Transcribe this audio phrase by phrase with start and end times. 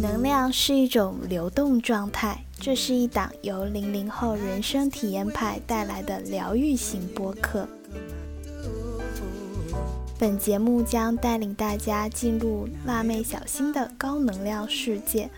[0.00, 7.68] 能量是一种流动状态，这是一档由零零后人生体验派带来的疗愈型播客。
[10.18, 15.28] 本节目将带领大家进入辣妹小新的高能量世界。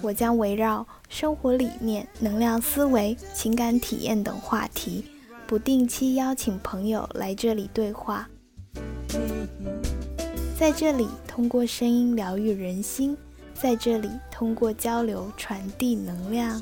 [0.00, 5.04] 我将围绕生活理念、能量思维、情感体验等话题，
[5.52, 8.26] 不定期邀请朋友来这里对话。
[10.58, 13.14] 在这里，通过声音疗愈人心；
[13.52, 16.58] 在这里，通过交流传递能量。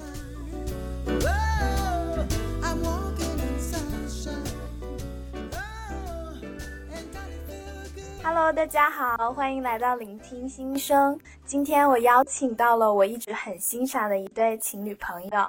[8.25, 11.17] Hello，大家好，欢迎来到聆听心声。
[11.47, 15.47] 今天我邀请到了我一直很欣赏的一对情侣朋友。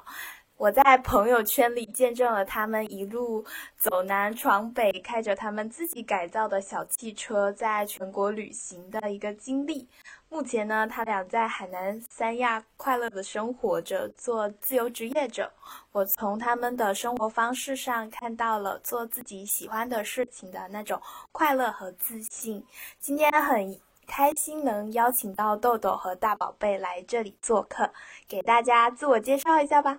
[0.62, 3.44] 我在朋友圈里见证了他们一路
[3.80, 9.90] 走南闯北，开着他们自己改造的小汽车，在全国旅行的一个经历。
[10.30, 15.52] 目前呢，他俩在海南三亚快乐的生活着，做自由职业者。
[15.94, 22.64] 我从他们的生活方式上看到了做自己喜欢的事情的那种快乐和自信。
[23.00, 27.92] 今天很开心能邀请到豆豆和大宝贝来这里做客，
[28.28, 29.98] 给大家自我介绍一下吧。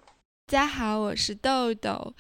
[0.53, 2.13] 大家好，我是豆豆。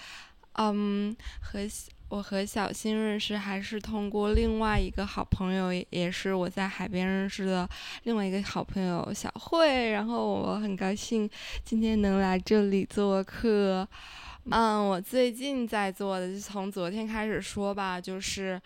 [0.55, 1.61] 嗯，和
[2.08, 7.69] 我和小新认识还是通过另外一个好朋友，也是我在海边认识的
[8.05, 9.91] 另外一个好朋友小慧。
[9.91, 11.28] 然后我很高兴
[11.62, 13.86] 今天能来这里做客。
[14.50, 18.58] 嗯，我最近在做的，就从昨天开始说吧，就是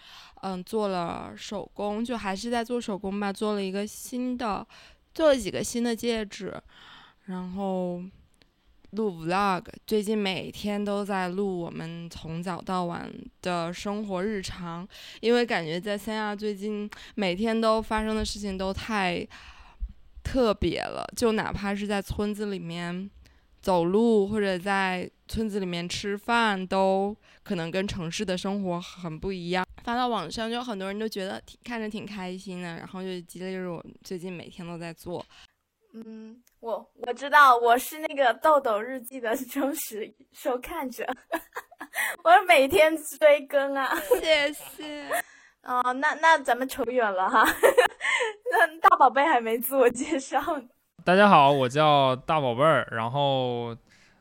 [0.43, 4.65] 嗯做了手工，就还是在做手工吧，做了一个新的，
[5.13, 6.55] 做了几个新的戒指，
[7.25, 8.01] 然后。
[8.91, 13.13] 录 vlog，最近每天都在录我们从早到晚
[13.43, 14.87] 的生活日常，
[15.21, 19.27] 因为感觉在三亚最近每天都发生的事情都太
[20.23, 23.11] 特别了，就哪怕是在村子里面
[23.61, 29.67] 走路或者在村子里面吃饭，都可能跟城市的生活很不一样。
[29.83, 35.25] 发到网上就很多人都觉得挺看着挺开心的，然后就激励着我最近每天都在做。
[36.05, 41.07] 嗯，我我知道我是那个豆豆日记的忠实收看者，
[42.23, 45.09] 我每天追更啊， 谢谢。
[45.63, 47.43] 哦，那那咱们扯远了哈，
[48.53, 50.39] 那大宝贝还没自我介绍。
[51.03, 53.75] 大家好，我叫大宝贝儿，然后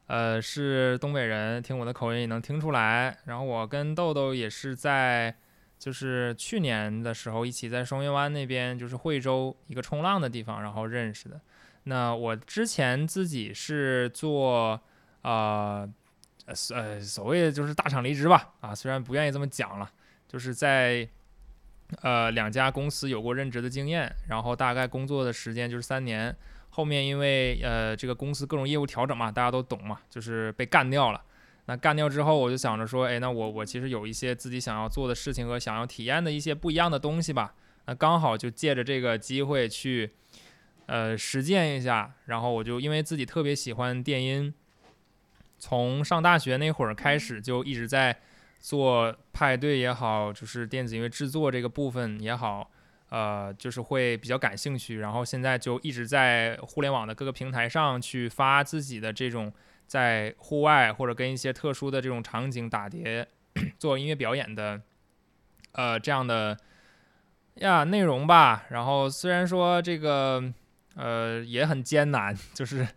[0.07, 3.18] 呃是东北人，听我的口音也能听出来。
[3.25, 5.36] 然后我跟豆豆也是在
[5.78, 11.42] 就是去年的时候一起在双月湾那边，就是惠州一个冲浪的地方，然后认识的。
[11.88, 14.81] 那我之前自己是做，
[15.22, 15.88] 啊，
[16.73, 19.91] 呃，所谓的就是大厂离职吧，啊，虽然不愿意这么讲了，
[20.28, 21.07] 就是在，
[22.01, 26.35] 呃，两家公司有过任职的经验，然后大概工作的时间就是三年，
[26.72, 31.22] 后面因为呃这个公司各种业务调整嘛，大家都懂嘛，就是被干掉了。
[31.68, 37.53] 那干掉之后，我就想着说，哎，那我我其实有一些自己想要做的事情和想要体验的一些不一样的东西吧，
[37.85, 40.16] 那刚好就借着这个机会去。
[40.88, 44.53] 呃，实践一下，然后我就因为自己特别喜欢电音，
[45.57, 48.16] 从上大学那会儿开始就一直在
[48.59, 52.69] 做派对也好，就是电子音乐制作这个部分也好，
[53.09, 55.00] 呃，就是会比较感兴趣。
[55.00, 59.51] 然后现在就一直在互联网的各个平台上去发自己的这种
[59.88, 63.28] 在户外或者跟一些特殊的这种场景打碟、
[63.79, 64.79] 做音乐表演的，
[65.72, 66.56] 呃，这样的
[67.56, 68.66] 呀内容吧。
[68.69, 70.53] 然后虽然说这个。
[70.95, 72.88] 呃，也很艰难， 就是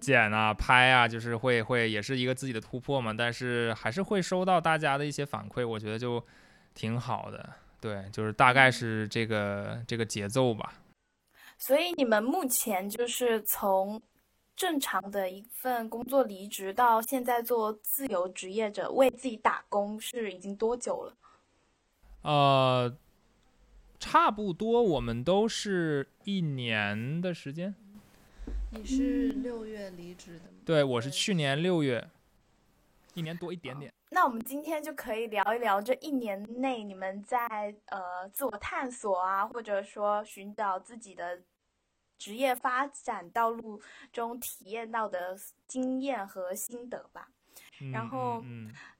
[0.00, 3.12] 剪啊、拍啊，就是会会也是一个自己的突破嘛。
[3.12, 6.24] 但是还是会收到大家的一些反馈，我觉得就
[6.74, 7.54] 挺好的。
[7.80, 10.74] 对，就是大概是这个这个节奏吧。
[11.58, 14.00] 所以你们目前就是从
[14.54, 21.14] 正常的一份工作离职，到现在做自由职业者，为自己打工，是已经多久了？
[22.22, 22.96] 呃。
[24.00, 27.74] 差不多，我们都是一年的时间。
[28.72, 30.56] 你是六月离职的吗？
[30.64, 32.08] 对，我是去年六月，
[33.12, 33.92] 一年多一点点。
[34.10, 37.38] 那我们今天就可以聊一聊这一年内你们在
[37.86, 41.38] 呃自我探索啊，或者说寻找自己的
[42.18, 43.80] 职业发展道路
[44.10, 45.36] 中体验到的
[45.66, 47.28] 经验和心得吧。
[47.92, 48.42] 然后，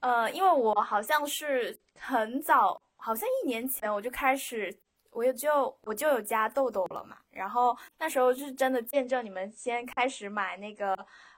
[0.00, 4.78] 呃，因为我好像是很早，好像一年前我就开始。
[5.12, 10.96] 我也就我就有加豆豆了嘛，然后那时候是真的见证你们先开始买那个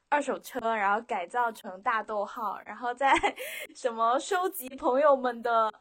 [0.08, 3.12] 二手车，然后改造成大逗号，然后再
[3.74, 5.72] 什么收集朋友们的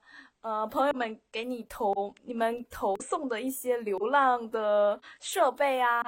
[0.41, 6.01] 呃，朋友们给你投你们投送的一些流浪的设备啊，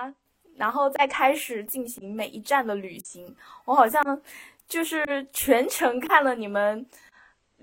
[0.55, 3.35] 然后再开始进行每一站的旅行。
[3.65, 4.01] 我好像
[4.67, 6.83] 就是全程看了你们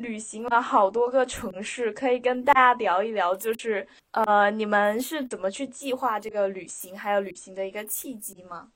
[0.01, 8.69] 旅行了好多个城市，可以跟大家聊一聊，就是呃，你们是怎么去计划这个旅行，还有旅行的一个契机吗？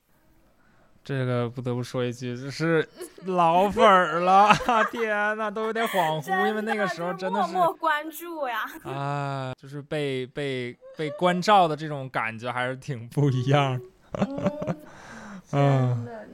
[1.03, 2.87] 这个不得不说一句，就是
[3.25, 4.49] 老粉儿了，
[4.91, 14.27] 天呐，都有点恍惚，因为那个时候真的是默默关注呀， 啊，就是被被被关照的这种感觉还是挺不一样的。
[14.27, 14.75] 嗯，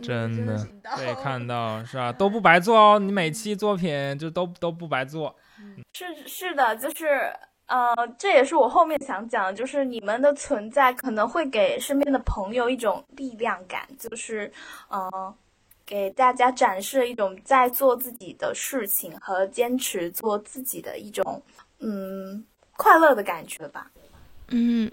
[0.02, 2.12] 真的对看到是吧？
[2.12, 5.36] 都不白做哦，你每期作品就都都不白做。
[5.94, 7.32] 是是的，就是。
[7.68, 14.52] 呃，这也是我后面想讲，就是你们的存在可能会给身边的朋友一种力量感，就是，
[14.90, 15.34] 呃，
[15.86, 21.42] 给大家展示一种在做自己的事情和坚持做自己的一种，
[21.80, 22.44] 嗯，
[22.76, 23.90] 快乐的感觉吧。
[24.50, 24.92] 嗯，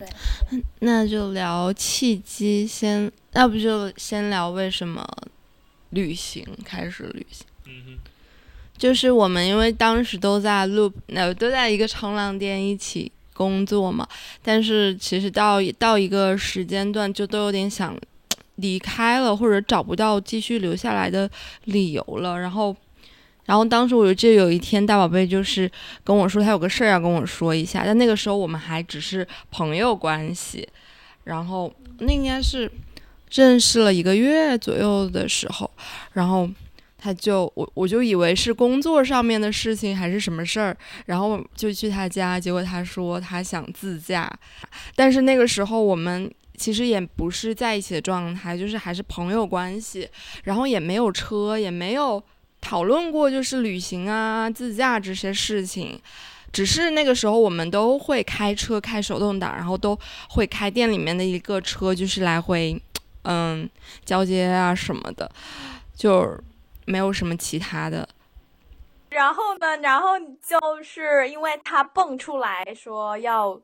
[0.00, 5.06] 对，那就聊契机，先，要不就先聊为什么
[5.90, 7.46] 旅行，开始旅行。
[8.78, 14.08] 就是我们因为当时都在录，呃，都在一个冲浪店一起工作嘛，
[14.42, 17.94] 但是其实到到一个时间段就都有点想
[18.54, 21.30] 离开了，或者找不到继续留下来的
[21.64, 22.40] 理由了。
[22.40, 22.74] 然后，
[23.44, 25.70] 然后当时我就记得有一天大宝贝就是
[26.04, 30.68] 跟我说他有个事儿要跟我说一下，但那个时候我们还只是朋友关系。
[31.24, 32.70] 然后那应该是
[33.30, 35.70] 认识了一个月左右的时候，
[36.12, 36.48] 然后。
[37.02, 40.76] 他就我我就以为是工作上面的事情还是什么事儿，
[41.06, 44.30] 然后就去他家，结果他说他想自驾，
[44.94, 50.06] 但是那个时候我们其实也不是在一起的状态，就是还是朋友关系，
[50.44, 52.22] 然后也没有车，也没有
[52.60, 56.00] 讨论过就是旅行啊、自驾这些事情，
[56.52, 59.98] 只是那个时候我们都会开车开手动挡，然后都
[60.28, 62.80] 会开店里面的一个车，就是来回
[63.22, 63.68] 嗯
[64.04, 65.30] 交接啊什么的，
[65.96, 66.38] 就。
[66.86, 68.08] 没有什么其他的，
[69.10, 69.76] 然后呢？
[69.76, 73.60] 然后就是因为他蹦出来说要，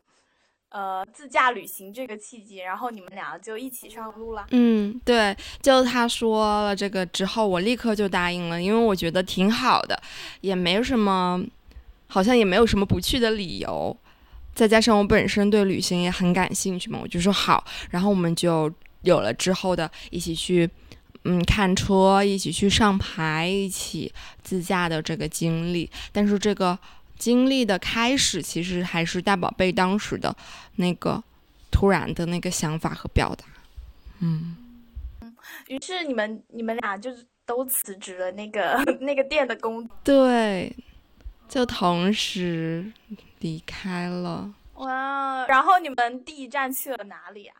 [0.76, 4.46] 呃，自驾旅行这个契机，然后你们俩就一起上路了。
[4.50, 9.98] 嗯，对，就他说了这个之后，我立刻就答应了，因为我觉得挺好的，
[10.42, 11.42] 也没什么，
[12.08, 13.96] 好像也没有什么不去的理由，
[14.54, 18.70] 再加上我本身对旅行也很感兴趣嘛，我就说好，然后我们就
[19.00, 20.68] 有了之后的一起去。
[21.28, 24.12] 嗯，看车，一起去上牌，一起
[24.44, 25.90] 自驾的这个经历。
[26.12, 26.78] 但是这个
[27.18, 30.34] 经历的开始，其实还是大宝贝当时的
[30.76, 31.22] 那个
[31.70, 33.44] 突然的那个想法和表达。
[34.20, 34.56] 嗯，
[35.68, 40.74] 于是你们你们俩就是都辞职了那个 那个店的工，对，
[41.48, 42.92] 就同时
[43.40, 44.54] 离开了。
[44.74, 47.56] 哇，然后你们第一站去了哪里啊？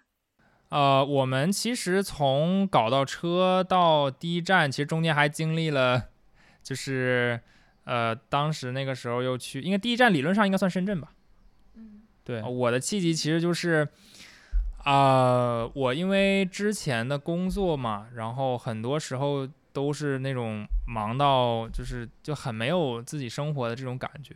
[0.68, 6.08] 呃，我们其实从搞到车到第一站，其实中间还经历了，
[6.62, 7.40] 就是
[7.86, 11.12] 呃，当时那个时候又去，应该第一站理论上应该算深圳吧。
[11.74, 13.88] 嗯，对，我的契机其实就是，
[14.84, 24.34] 啊，我因为之前的工作嘛，然后很多时候都是那种忙到就是就很没有自己生活的这种感觉，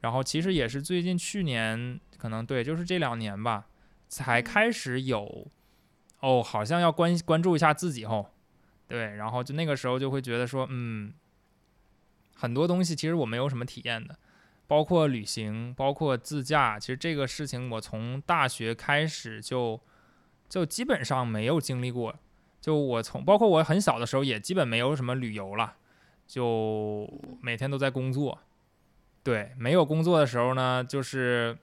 [0.00, 3.66] 然后其实也是最近去年，可能对，就是这两年吧，
[4.08, 5.46] 才开始有。
[6.20, 8.26] 哦，好像要关关注一下自己哦，
[8.88, 11.12] 对，然后就那个时候就会觉得说，嗯，
[12.38, 14.16] 很多东西其实我没有什么体验的，
[14.66, 19.80] 包括旅行，包括自驾，其实这个事情我从大学开始就
[20.48, 22.14] 就基本上没有经历过，
[22.60, 25.74] 就我从包括我很小的时候也基本没有什么旅游了，
[26.26, 27.08] 就
[27.40, 28.38] 每天都在工作，
[29.22, 31.56] 对，没有工作的时候呢，就是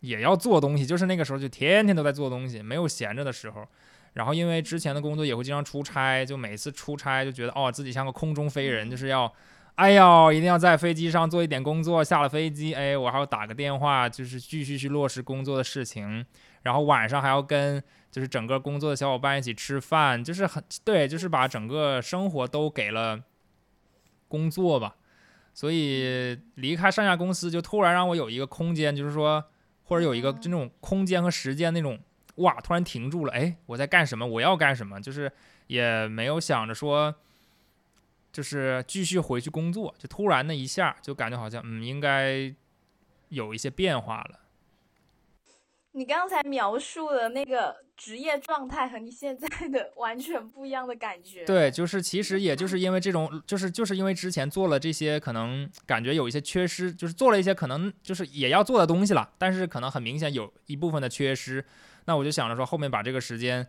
[0.00, 3.66] 也要做东西，就是那个时候就天天都在做东西，没有闲着的时候。
[4.14, 9.32] 然后因为之前的工作也会经常出差，就每次出差就觉得哦自己像个空中飞人，就是要，
[9.80, 16.26] 哎呦一定要在飞机上做一点工作，下了飞机哎我还要打个电话，就是继续去落实工作的事情，
[16.64, 23.22] 然后晚上还要跟就是整个工作的小伙伴一起吃饭，就是很对，就是把整个生活都给了
[24.28, 24.96] 工作吧，
[25.54, 29.42] 所以离开上下公司就突然让我有一个空间，就是说
[29.84, 31.98] 或者有一个就那种空间和时间那种。
[32.36, 32.54] 哇！
[32.62, 34.26] 突然停住了，哎，我在干什么？
[34.26, 34.98] 我要干什么？
[34.98, 35.30] 就是
[35.66, 37.14] 也没有想着说，
[38.32, 42.54] 就是继续回去工作，就突然的一下，就感觉好像嗯，应该
[43.28, 44.40] 有一些变化了。
[45.92, 51.44] 你刚才描述的那个职业状态和你现在的 完全不一样的感觉。
[51.44, 61.64] 对，就是其实也就是因为这种，就是就是因为之前做了这些，可能感觉有一些缺失，就是做了一些可能就是也要做的东西了，但是可能很明显有一部分的缺失。
[62.04, 63.66] 那我就想着说，后面把这个时间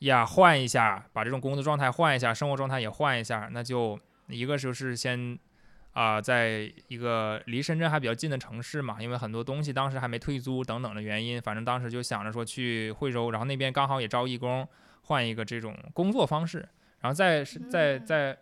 [0.00, 3.98] 呀换一下，把这种工作状态换一下，生活状态也换一下，那就
[4.28, 5.38] 一个就是先。
[5.96, 14.68] 啊，在一个离深圳还比较近的城市嘛，因为很多东西当时还没退租等等的原因，反正当时就想着说去惠州，然后那边刚好也招义工，
[15.04, 16.58] 换一个这种工作方式，
[17.00, 18.36] 然后在在在，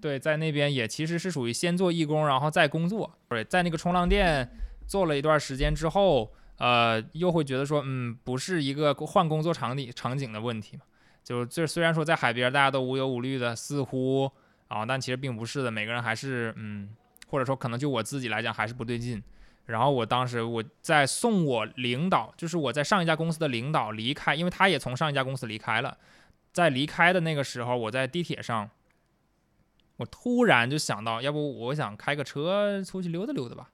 [0.00, 3.12] 对，在那边也其实是属于先做义工，然后再工作。
[3.28, 4.48] 对，在那个冲浪店
[4.86, 10.84] 做了一段时间之后，呃，又会觉得说，嗯，不是一个换工作场地场景的问题嘛，
[11.22, 14.30] 就是这虽然说在海边大家都无忧无虑的，似乎。
[14.68, 16.96] 啊，但其实并不是的，每个人还是嗯，
[17.28, 19.22] 或者说可能就我自己来讲还是不对劲。
[19.66, 25.98] 然后我当时我在送我领导，就是我在上一家公司的领导离开，因为他也从上一家公司离开了，
[26.54, 28.70] 在离开的那个时候，我在地铁上，
[29.98, 33.68] 我突然就想到，要不我想开个车出去溜达溜达吧，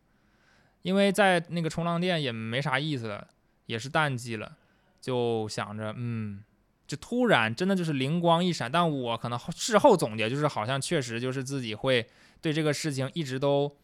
[0.82, 3.28] 因为在那个冲浪店也没啥意思了，
[3.66, 4.56] 也是淡季了，
[5.00, 6.42] 就想着嗯。
[6.88, 12.08] 就突然真的就是灵光一闪，但我可能事后总结就是好像确实就是自己会
[12.40, 13.76] 对这个事情一直都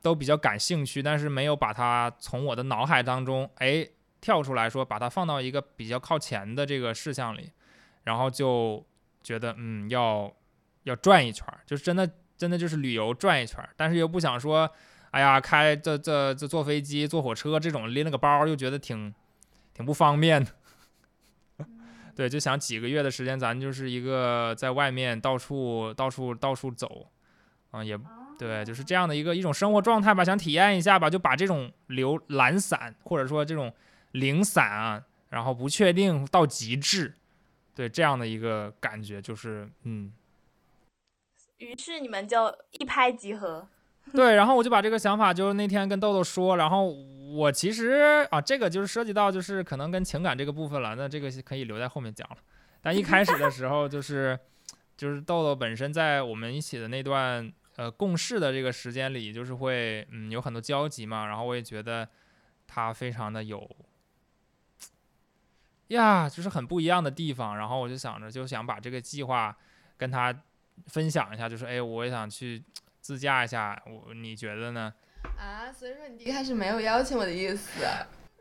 [0.00, 3.84] 都比较感兴趣，但是没有把它从我的脑海当中哎
[4.20, 7.50] 跳出来说把它放到一个比较靠前的这个事项里，
[8.04, 8.86] 然后就
[9.24, 10.32] 觉得嗯要
[10.84, 14.70] 要转一圈，就真的真的就是旅游转一圈，但是又不想说
[15.10, 19.12] 哎呀开这这这坐飞机坐火车这种拎了个包又觉得挺
[19.74, 20.52] 挺不方便的。
[22.14, 27.08] 对，就想几个月的时间，咱就是一个在外面到处到处到处走，
[27.70, 27.98] 啊，也
[28.38, 33.72] 对，就是这样的一个一种生活状态吧，想体验一下吧，就把这种流懒散或者说这种
[34.12, 37.14] 零散啊，然后不确定到极致，
[37.74, 40.12] 对这样的一个感觉，就是嗯。
[41.58, 43.68] 于是你们就一拍即合。
[44.12, 52.36] 对，然后我就把这个想法，就是那天跟豆豆说，然后我其实啊，这个就是涉及到就是可能跟情感这个部分了，那这个可以留在后面讲了。
[52.80, 54.38] 但一开始的时候，就是
[54.96, 62.08] 就是豆豆本身在我们一起的那段呃共事的这个时间里，就是会嗯有很多交集嘛，然后我也觉得
[62.68, 63.68] 他非常的有
[65.88, 69.56] 呀，就是很不一样的地方，然后我就想着就想把这个计划
[69.96, 70.32] 跟他
[70.86, 72.62] 分享一下，就是哎，我也想去。
[73.04, 74.90] 自驾一下，我你觉得呢？
[75.38, 77.84] 啊，所以说你一开始没有邀请我的意思。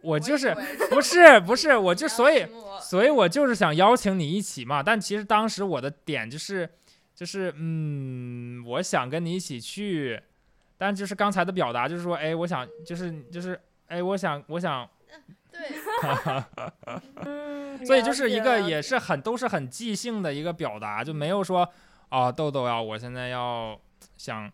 [0.01, 0.55] 我就是
[0.89, 2.47] 不是不是，我就所以
[2.79, 4.81] 所以，我就是想邀请你一起嘛。
[4.81, 6.69] 但其实当时我的点就是
[7.13, 10.17] 就是嗯，我想跟你一起去，
[10.77, 14.89] 但就是刚才的表达就是说，哎，我想就是就是哎，我想我想，
[15.51, 15.59] 对，
[17.25, 21.69] 嗯， 所以就是一个也是很都是很即兴的一个表达，就没有说
[22.07, 23.77] 啊，豆豆呀，我现在要。
[24.23, 24.49] 想，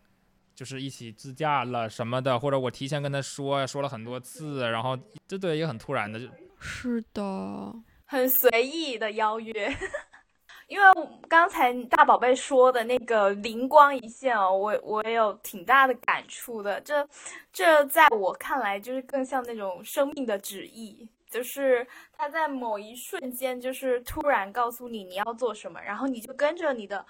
[0.52, 4.98] 就是一起自驾了什么的，或者我提前跟他说，说了很多次，然后
[5.28, 6.26] 这对也很突然的，就
[6.58, 7.72] 是的，
[8.04, 9.52] 很随意的邀约。
[10.66, 10.86] 因为
[11.28, 16.80] 刚才大宝贝说的那个灵光一现哦，我我也有挺大的感触的。
[16.82, 17.08] 这
[17.52, 27.04] 这在我看来，就是更像那种生命的旨意，就是他在某一瞬间，就是突然告诉你你要做什么，然后你就跟着你的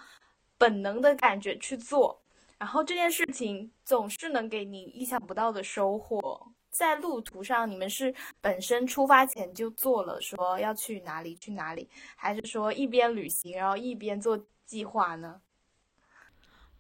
[0.57, 2.20] 本能的感觉去做。
[2.61, 6.53] 然后这件事情总是能给你意想不到的收获。
[6.71, 15.41] 在路途上，你们是本身出发前就做了说要去哪里去哪里，还是说一边旅行然后一边做计划呢？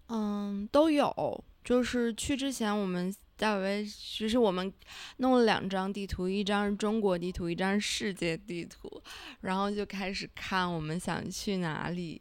[0.08, 1.42] 嗯，都有。
[1.64, 4.72] 就是去之前，我们大为其实我们
[5.16, 9.02] 弄了两张地图，一张是中国地图，一张是世界地图，
[9.40, 12.20] 然后就开始看我们想去哪里，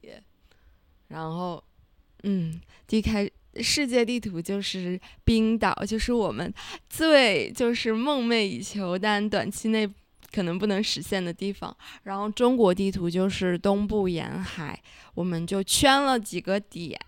[1.10, 1.62] 然后
[2.24, 3.30] 嗯，第一开。
[3.62, 6.54] 世界地图就是冰岛，就是我们
[6.90, 9.88] 最就是梦寐以求，但短期内
[10.32, 11.76] 可能不能实现的地方。
[12.04, 14.82] 然后中国地图就是东部沿海，
[15.14, 17.00] 我们就圈了几个点，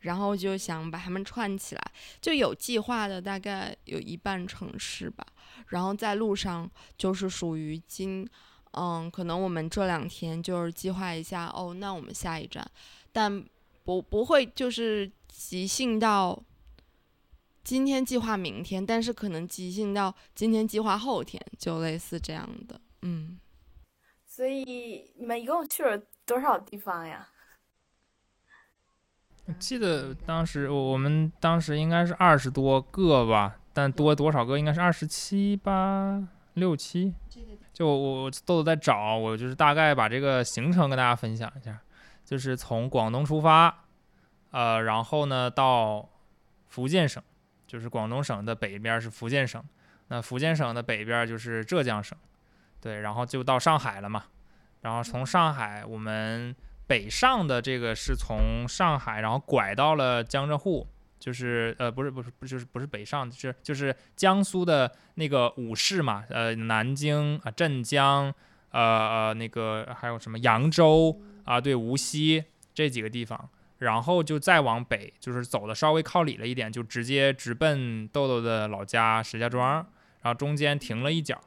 [0.00, 1.82] 然后就想把它们串起来，
[2.20, 5.26] 就有计划的大概有一半城市吧。
[5.68, 8.28] 然后在路上就是属于今，
[8.72, 12.64] 嗯，可能我们这两天就是计划一下哦，那我们下一站，
[13.12, 13.44] 但
[13.84, 15.10] 不不会就是。
[15.32, 16.42] 即兴到
[17.64, 23.38] 今天计划明天，但是可能即兴到今天计划后天，就类似这样的，嗯。
[24.26, 27.28] 所以你们一共去了多少地方呀？
[29.58, 36.22] 记得当时我们当时应该是二十多个吧，但多多少个应该是二十七八，
[36.54, 37.12] 六七，
[37.72, 41.78] 就我我豆豆在找，我就是大概把这个行程跟大家分享一下，
[42.24, 43.84] 就是从广东出发，
[44.50, 46.08] 呃，然后呢到
[46.68, 47.22] 福建省，
[47.66, 49.62] 就是广东省的北边是福建省，
[50.08, 52.16] 那福建省的北边就是浙江省，
[52.80, 54.24] 对，然后就到上海了嘛，
[54.82, 56.54] 然后从上海我们
[56.86, 60.86] 北上的这个是从上海，然后拐到了江浙沪。
[61.20, 68.34] 就是呃不是不是不就是不是北上，就是就是江苏的那个五市嘛，呃南京啊镇江，
[68.70, 72.42] 呃呃那个还有什么扬州啊对无锡
[72.72, 79.74] 这几个地方，然后就再往北，就是走的稍微靠里了一点，就直接直奔豆豆的老家石家庄，
[80.22, 81.38] 然后中间停了一脚，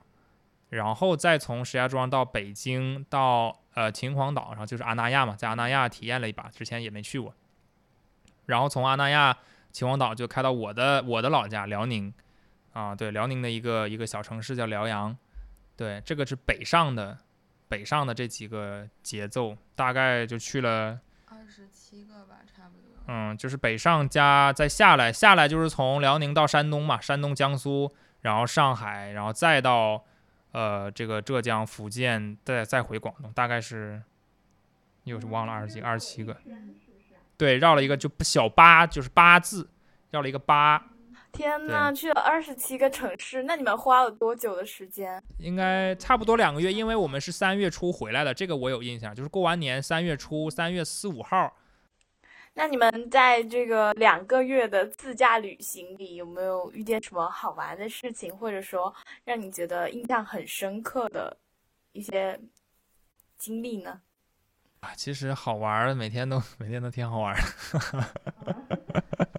[0.70, 7.34] 然后再从石家庄到北京到呃秦皇岛，然后就是阿那亚嘛，在阿那亚体验了一把，之前也没去过，
[8.46, 9.36] 然后从阿那亚。
[9.72, 12.14] 秦皇岛就开到我的我的老家辽宁，
[12.74, 15.18] 啊，对，辽宁的一个一个小城市叫辽阳，
[15.76, 17.18] 对，这个是北上的，
[17.68, 21.00] 北上的这几个节奏，大概就去了
[21.34, 23.04] 二十七个吧，差不多。
[23.08, 30.04] 嗯，就是北上加再下来，下来就是从辽宁到山东嘛，山东、江苏，然后上海，然后再到
[30.52, 34.02] 呃这个浙江、福建，再再回广东，大概是
[35.04, 36.38] 又是忘了二十几二十七个。
[37.36, 39.70] 对，绕了一个就小八，就是八字，
[40.12, 40.82] 绕了一个八。
[41.34, 45.22] 天呐，去了二十七个城市，那你们花了多久的时间？
[45.40, 51.52] 应该差不多两个月，因为我们是三月初回来的，这个我有印象，就是过完年三月初，三月四五号。
[52.54, 58.94] 那你们在这个两个月的自驾旅行里，有没有遇见什么好玩的事情，或者说
[59.26, 61.36] 让你觉得印象很深刻的
[61.94, 62.40] 一些
[63.40, 64.02] 经历呢？
[64.82, 67.42] 啊，其实好玩的，每天都每天都挺好玩的。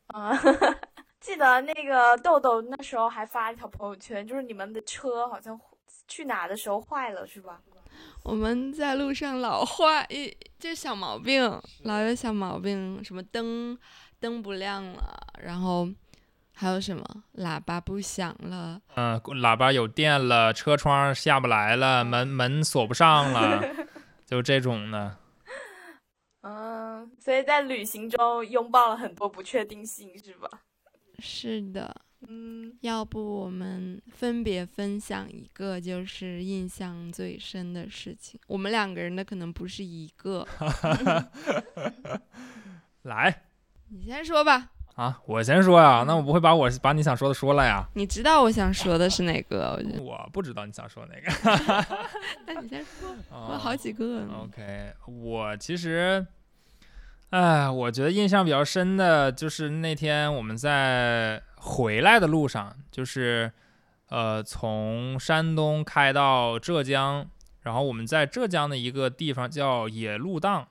[0.19, 0.37] 啊，
[1.25, 5.59] 记得那个豆豆那时候还发一条朋友圈，就是你们的车好像
[6.07, 7.59] 去哪的时候坏了，是吧？
[8.25, 11.43] 我们在路上老坏，一就小毛病，
[11.85, 13.79] 老有小毛病，什么灯
[14.21, 15.89] 灯不亮了，然后
[16.55, 17.03] 还有什么
[17.39, 23.63] 喇叭不响了，嗯，喇叭有电了，车窗下不来了，门门锁不上了，
[24.27, 25.17] 就这种的。
[26.43, 30.51] 嗯，所以在旅行中拥抱了很多不确定性，是吧？
[31.19, 31.95] 是的，
[32.29, 38.41] 嗯，要不我们分别分享一个，就是印象最深的事情。
[38.47, 40.47] 我们两个人的可能不是一个。
[43.03, 43.43] 来，
[43.91, 44.71] 你先说吧。
[44.95, 47.85] 啊，我先说呀，那我不会把我把你想说的说了呀。
[47.95, 49.83] 你知道我想说的是哪个？
[50.01, 51.29] 我不知道你想说哪个。
[52.47, 54.25] 那你先说，我好几个。
[54.45, 56.27] OK，我其实。
[57.35, 63.51] 哎，我觉得印象比较深的就是那天我们在回来的路上，就是，
[64.09, 67.29] 呃，从山东开到浙江，
[67.63, 70.65] 然后我们在浙江的一个地方叫野鹿荡，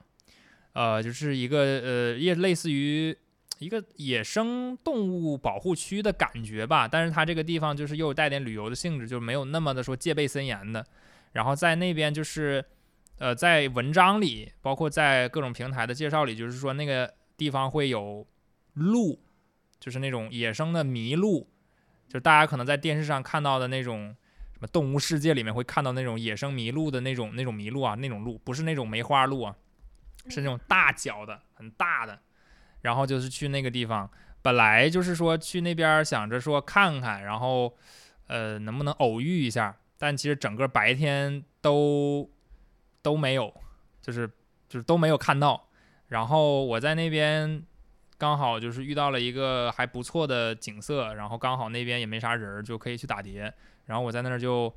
[0.71, 3.13] 呃，就是一个呃，也类似于
[3.59, 10.85] 一个野生动物保护区的感觉吧，但是它这个地方就是又带点旅游的性质，就没有那么的说戒备森严的，
[11.33, 12.63] 然后在那边就是。
[13.19, 18.27] 呃，在文章里，包括在各种平台的介绍里，就是说那个地方会有
[18.73, 19.21] 鹿，
[19.79, 21.47] 就是那种野生的麋鹿，
[22.09, 24.13] 就大家可能在电视上看到的那种
[24.51, 29.55] 什么动物世界里面会看到那种野生麋鹿的那种那种麋鹿啊，那种鹿不是那种梅花鹿啊，
[30.27, 32.19] 是那种大脚的很大的。
[32.81, 34.09] 然后就是去那个地方，
[34.41, 37.73] 本来就是说去那边想着说看看，然后
[38.27, 42.29] 呃能不能偶遇一下，但其实整个白天都。
[43.03, 43.53] 都没有，
[44.01, 44.27] 就是
[44.67, 45.67] 就是都没有看到。
[46.07, 47.63] 然后我在那边
[48.17, 53.53] 刚好就是遇到了一个还不错的景色，然后刚好那边也没啥人儿，就可以去打碟。
[53.85, 54.73] 然后我在那儿就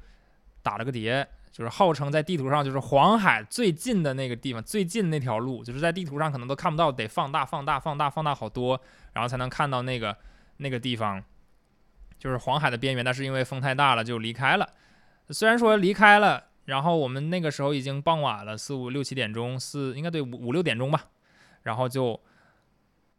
[0.63, 8.81] 打了个碟，就是号称在地图上就是黄海最近的那个地方，最近那条路，就是在地图上可能都看不到，得放大、放大、放大、放大好多，
[9.13, 10.17] 然后才能看到那个
[10.57, 11.23] 那个地方，
[12.19, 13.05] 就是黄海的边缘。
[13.05, 14.69] 但是因为风太大了，就离开了。
[15.31, 16.45] 虽然说离开了。
[16.67, 21.11] 然后我们那个时候已经傍晚了，四五六七点钟，四应该对五五六点钟吧。
[21.63, 22.21] 然后就，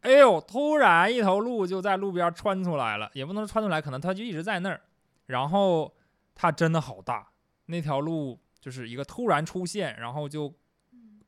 [0.01, 4.79] 哎呦，突然一头鹿就在路边窜出来了，也不能说窜出来，可能它就一直在那儿。
[5.25, 5.93] 然后
[6.33, 7.29] 它真的好大，
[7.65, 10.53] 那条路就是一个突然出现，然后就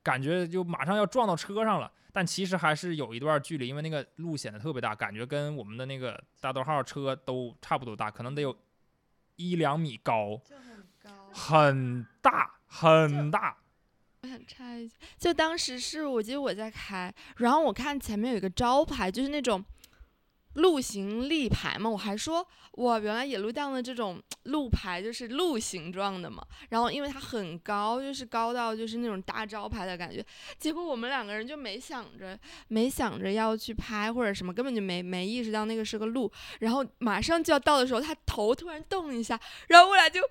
[0.01, 1.91] 感觉就马上要撞到车上了。
[2.12, 8.55] 但其实还是有一段距离，因为那个路显得特别大，感觉跟我们的那个大逗号车都差不多大，可能得有
[9.36, 10.41] 一两米高。
[11.32, 13.58] 很大很大，
[14.22, 19.63] 我想插一句，就当时是我记得我在开，然后我看前面有一个招牌，就是那种
[20.54, 26.44] 路行立牌嘛，我还说哇，原来野路店的这种路牌就是路形状的嘛。
[26.70, 30.26] 然后因为它很高，就是高到就是那种大招牌的感觉。
[30.58, 32.38] 结果我们两个人就没想着，
[32.68, 36.32] 没想着要去拍或者什么，根本就没没意识到那个是个路。
[36.60, 40.22] 然后马上就要到的时候，他头突然动一下，然后我俩就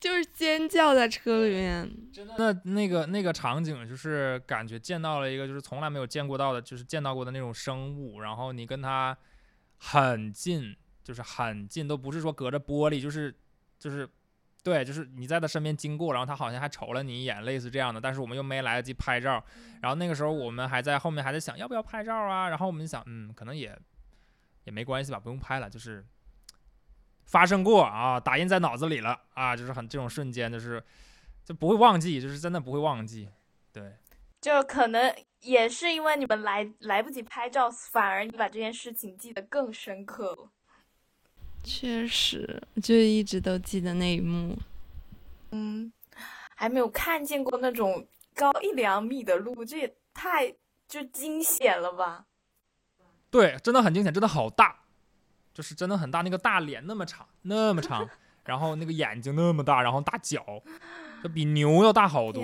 [0.00, 1.88] 就是尖叫在车里面。
[2.36, 8.20] 那那个那个场景就是感觉见到了一个就是从来没有见过到的，就是见到过的那种生物。
[8.20, 9.16] 然后你跟他。
[9.82, 13.34] 很近，就是很近，都不是说隔着玻璃，就是
[13.78, 14.06] 就是，
[14.62, 17.98] 对，就是你在他身边经过，然后他好像还瞅了你一眼，类似这样的。
[17.98, 19.42] 但是我们又没来得及拍照，
[19.80, 22.50] 然后那个时候我们还在后面还在想要不要拍照啊。
[22.50, 23.74] 然后我们想，嗯，可能也
[24.64, 26.04] 也没关系吧，不用拍了，就是
[27.30, 30.82] 发生过啊，打印在脑子里了啊，就是很这种瞬间，就是
[31.44, 33.28] 就不会忘记，就是真的不会忘记，
[33.72, 33.94] 对。
[34.40, 40.50] 就可能也是因为你们来来不及拍照，反而你把这件事情记得更深刻了。
[41.62, 44.56] 确实，就一直都记得那一幕。
[45.50, 45.92] 嗯，
[46.56, 50.54] 还没有看见过那种高一两米的路，这也太
[50.88, 52.24] 就惊险了吧？
[53.30, 54.84] 对，真的很惊险，真的好大，
[55.60, 56.22] 就是真的很大。
[56.22, 58.08] 那个大脸那么长，那么长，
[58.44, 60.42] 然后那个眼睛那么大，然后大脚，
[61.22, 62.42] 就比牛要大好多。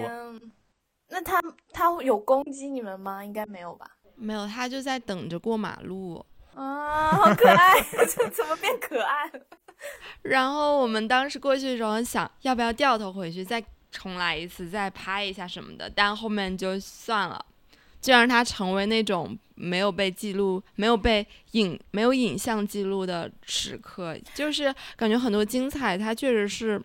[1.08, 1.40] 那他
[1.72, 3.24] 他有攻击你们吗？
[3.24, 3.90] 应该没有吧。
[4.16, 6.22] 没有，他就在等着过马路。
[6.54, 7.80] 啊，好可爱！
[8.06, 9.40] 这怎么变可爱了？
[10.20, 15.88] 然后我们当时过去的时候想，要不要掉头回去再重来一次，再拍一下什么的。
[15.88, 17.42] 但后面就算了，
[18.06, 24.16] 就让它成为那种没有被记录、没有被影、没有影像记录的时刻。
[24.34, 26.80] 就是感觉很多精彩，它确实是。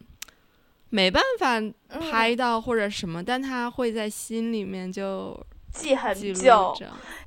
[0.93, 1.57] 没办法
[2.01, 5.33] 拍到或者什么，但他会在心里面就
[5.71, 6.75] 记很久。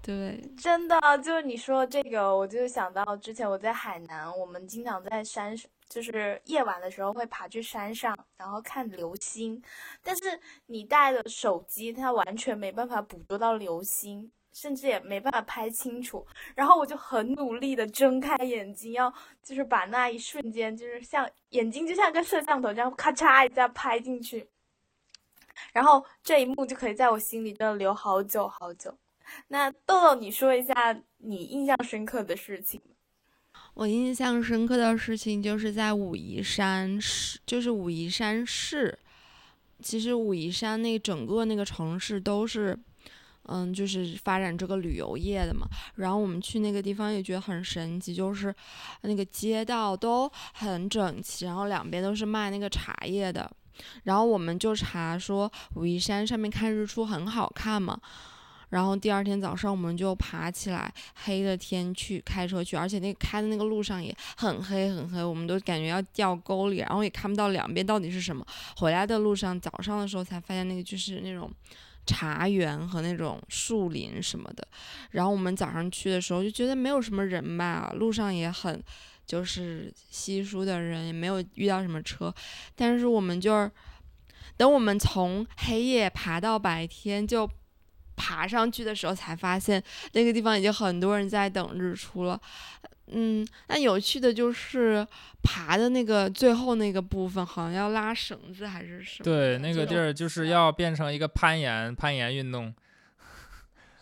[0.02, 9.62] 对，真的，就是你说这个，我就想到之前我在海南，我们经常在山上，就是夜晚的时候会爬去山上，然后看流星。
[10.02, 14.30] 但是你带的手机，它完全没办法捕捉到流星。
[14.56, 24.48] 甚至也没办法拍清楚，然后我就很努力的睁开眼睛，要就是把那一瞬间，就是像眼睛就像个摄像头这样咔嚓一下拍进去，
[25.72, 28.96] 然后这一幕就可以在我心里真的留好久好久。
[29.48, 32.80] 那豆豆，你说一下你印象深刻的事情。
[33.74, 38.98] 我印象深刻的事情就是在武夷山市，就是武夷山市。
[39.82, 42.78] 其实武夷山那整个那个城市都是。
[43.46, 45.66] 嗯，就是发展这个旅游业的嘛。
[45.96, 48.54] 然后我们去那个地方也觉得很神奇，就是
[49.02, 53.50] 那个街道都很整齐，然后两边都是卖那个茶叶的。
[54.04, 58.00] 然后我们就查说武夷山上面看日出很好看嘛。
[58.70, 60.92] 然后第二天早上我们就爬起来，
[61.24, 68.46] 黑的天去开车去，而且那开的那个路上也很黑很黑，我们都感觉要掉沟里，然后也看不到两边到底是什么。
[68.76, 71.50] 回来的路上早上的时候才发现那个就是那种。
[72.06, 74.68] 茶园和那种树林什么的，
[75.12, 78.78] 然后我们早上去的时候就觉得没有什么人吧，路上也很
[79.24, 82.30] 就是稀疏的人，也没有遇到什么车。
[82.76, 83.70] 但是我们就是
[84.58, 87.48] 等我们从黑夜爬到白天就
[88.16, 92.40] 爬上去的时候，才发现那个地方已经很多人在等日出了。
[93.08, 95.06] 嗯，那有趣的就是
[95.42, 99.24] 爬的那个最后那个部分，好像要拉绳子还是什么？
[99.24, 102.74] 对，那个地儿就是要变成一个攀岩攀岩运动。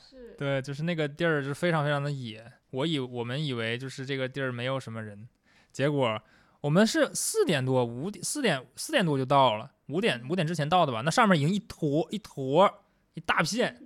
[0.08, 0.36] 是。
[0.38, 2.44] 对，就是那个地儿是非常非常的野。
[2.70, 5.28] 我以我们以为就是这个地儿没有什么人，
[5.72, 6.22] 结果
[6.60, 11.00] 我们是四点多五点四点四点多就到了，五点五点之前到的吧？
[11.00, 12.72] 那上面已经一坨一坨
[13.14, 13.81] 一大片，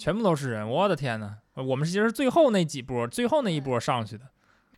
[0.00, 0.66] 全部都是人。
[0.66, 4.24] 我的天呐，我们其实是最后那几波，最后那一波上去的。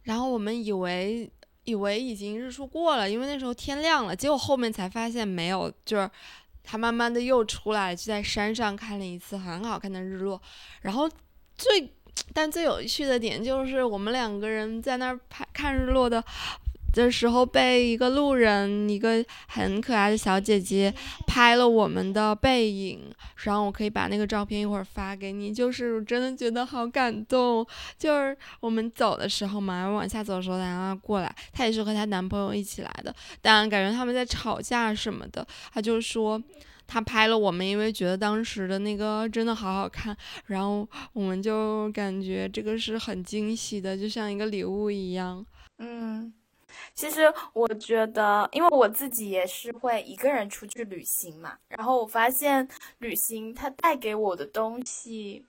[0.02, 1.30] 然后我们以为
[1.62, 4.16] 以为已经日出过了，因为那时候天亮了。
[4.16, 6.10] 结果后面才发现没有，就是
[6.64, 10.42] 它慢慢的又出来，就在山上看了一次很好看的日落。
[10.80, 11.08] 然后
[11.56, 11.92] 最
[12.34, 16.22] 但最有趣的点就是我们两个人在那儿拍看日落的。
[16.92, 20.92] 的时候被一个路人，一个很可爱的小姐姐
[21.26, 23.00] 拍了我们的背影，
[23.44, 25.52] 然后我可以把那个照片一会儿发给你。
[25.52, 27.66] 就是我真的觉得好感动。
[27.98, 35.46] 就是我们走的时候嘛，往下走的时候，她过来，她也是和她男朋友一起来的，但感觉他们在吵架什么的。
[35.72, 36.40] 她就说
[36.86, 45.44] 她拍了我们，因为觉得当时的那个真的好好看，然后我们就感觉这个是很惊喜的，就像一个礼物一样。
[45.78, 46.32] 嗯。
[46.94, 55.44] 其实我觉得，因为我自己也是会一个人出去旅行嘛，然后我发现旅行它带给我的东西，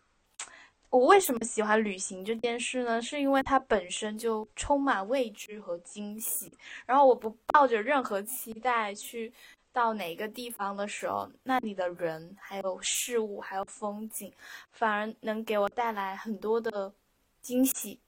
[0.90, 3.02] 我为什么喜欢旅行这件事呢？
[3.02, 6.52] 是因为它本身就充满未知和惊喜，
[6.86, 9.34] 然后我不抱着任何期待去
[9.72, 14.32] 到哪个地方的时候，那里的人、还有事物、还有风景，
[14.72, 16.94] 反而能给我带来很多的
[17.42, 18.00] 惊喜。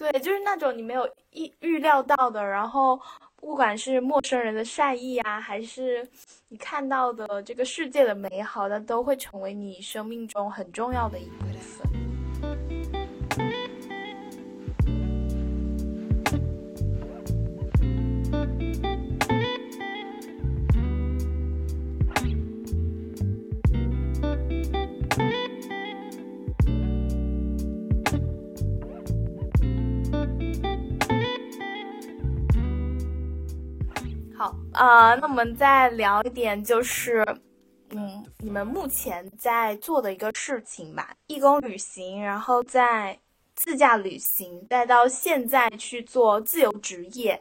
[0.00, 2.98] 对，就是那种你没有预预料到的，然后
[3.36, 6.08] 不管是陌生人的善意啊，还是
[6.48, 12.09] 你看到的这个世界的美好，那都会成为你生命中很重要的一部分。
[34.72, 37.24] 啊、那我们再聊一点，就是，
[37.90, 43.18] 嗯，你们目前在做的一个事情吧，义工旅行，然后在
[43.56, 47.40] 自驾旅行，再到现在去做自由职业。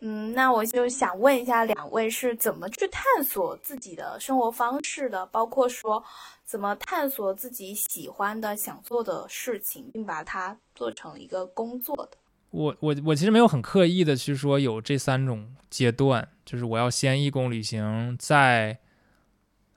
[0.00, 6.02] 嗯，那我就想问一下两位是怎么去探索自己的生活方式的，包括说
[6.44, 12.10] 怎么探索自己喜欢的、想做的事情，并把它做成一个工作的。
[12.50, 18.78] 我我我其实没有很刻意的去说有这三种阶段，就是我要先义工旅行，再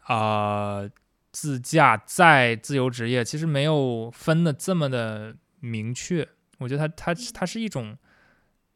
[0.04, 0.90] 啊、
[1.32, 6.28] 自驾，再自由职业，其实没有分的这么的明确。
[6.60, 7.98] 我觉得它它它是一种，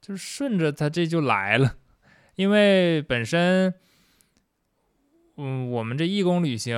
[0.01, 1.75] 就是顺着它这就来了，
[2.36, 3.73] 因为本身。
[5.36, 6.77] 嗯，我们这义工旅行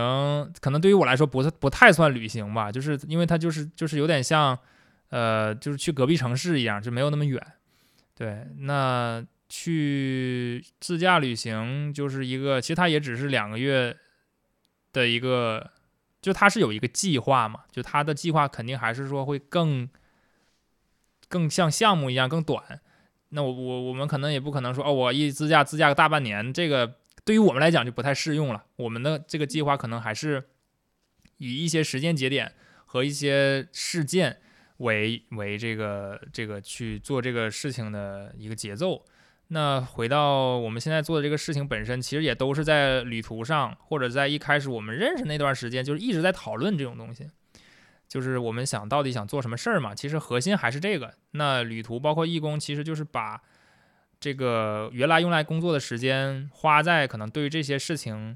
[0.62, 4.58] 可能对于我来说不太不太算旅行吧，就是因为它就是就是有点像，
[5.16, 7.42] 呃，就是去隔壁城市一样，就没有那么远。
[8.14, 13.96] 对，那去自驾旅行就是一个，其实它也只是两个月
[14.92, 15.72] 的一个，
[16.22, 19.88] 就它是有一个计划嘛，就它的计划肯定还是说会更
[21.30, 22.82] 更像项目一样更短。
[23.30, 28.66] 那我我我们可能也不可能说哦，我一自驾自驾个大半年，这个对于我们来讲就不太适用了。
[28.76, 30.44] 我们的这个计划可能还是
[31.38, 32.54] 以一些时间节点
[32.86, 34.42] 和一些事件
[34.78, 39.06] 为为这个这个去做这个事情的一个节奏。
[39.50, 47.30] 那回到我们现在做的这个事情本身，其实也都是在旅途上，或者在一开始我们认识那段时间，就是一直在讨论这种东西，
[48.08, 49.94] 就是我们想到底想做什么事儿嘛。
[49.94, 51.14] 其实核心还是这个。
[51.32, 53.40] 那旅途包括义工，其实就是把
[54.20, 58.36] 这个原来用来工作的时间花在可能对于这些事情，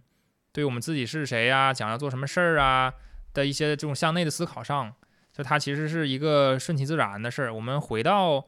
[0.51, 2.93] 对于我们自己是谁呀、想要做什么事儿啊
[3.33, 4.93] 的一些这种向内的思考上。
[5.39, 7.53] 就它其实是一个顺其自然的事儿。
[7.53, 8.45] 我们回到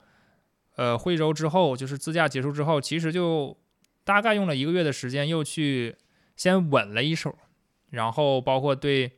[0.75, 3.57] 呃惠州之后，就是自驾结束之后，其实就
[4.03, 5.95] 大概用了一个月的时间，又去
[6.35, 7.33] 先稳了一手，
[7.91, 9.09] 然后包括对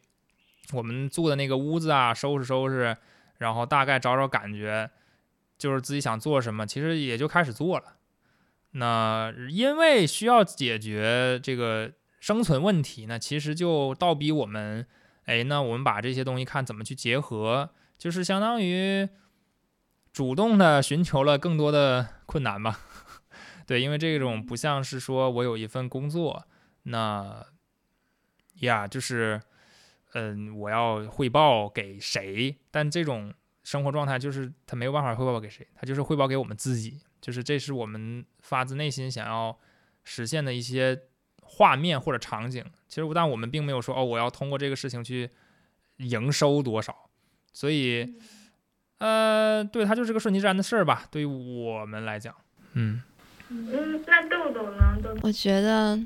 [0.74, 2.96] 我们住的那个屋子啊收拾收拾，
[3.40, 4.92] 然后大概找找感觉，
[5.58, 7.96] 就是自己想做什么，其实也就开始做了。
[8.74, 14.86] 那因为需要解决这个生存问题呢，其实就倒逼我们。
[15.26, 19.08] 哎，那我们把这些东西看怎么去结合，就是相当于
[20.12, 22.80] 主动的寻求了更多的困难吧。
[23.66, 26.46] 对，因为这种不像是说我有一份工作，
[26.84, 27.46] 那
[28.62, 29.42] 呀，就是
[30.14, 32.58] 嗯，我要汇报给谁？
[32.70, 33.34] 但这种
[33.64, 39.58] 生活状态就是他没有办法汇报给谁，他就是汇报给我们自己，就是这是我们发自内心想要
[40.04, 41.04] 实现的一些。
[41.46, 45.28] 画面或者场景，其实但我们并没有说哦，我要通过这个事情去
[45.98, 47.10] 营收多少，
[47.52, 48.14] 所以，
[49.00, 52.36] 呃，对，它就是个顺其自然的事儿吧，对于我们来讲，
[52.74, 53.02] 嗯。
[53.50, 54.96] 嗯，那豆豆呢？
[55.02, 56.00] 豆豆我觉得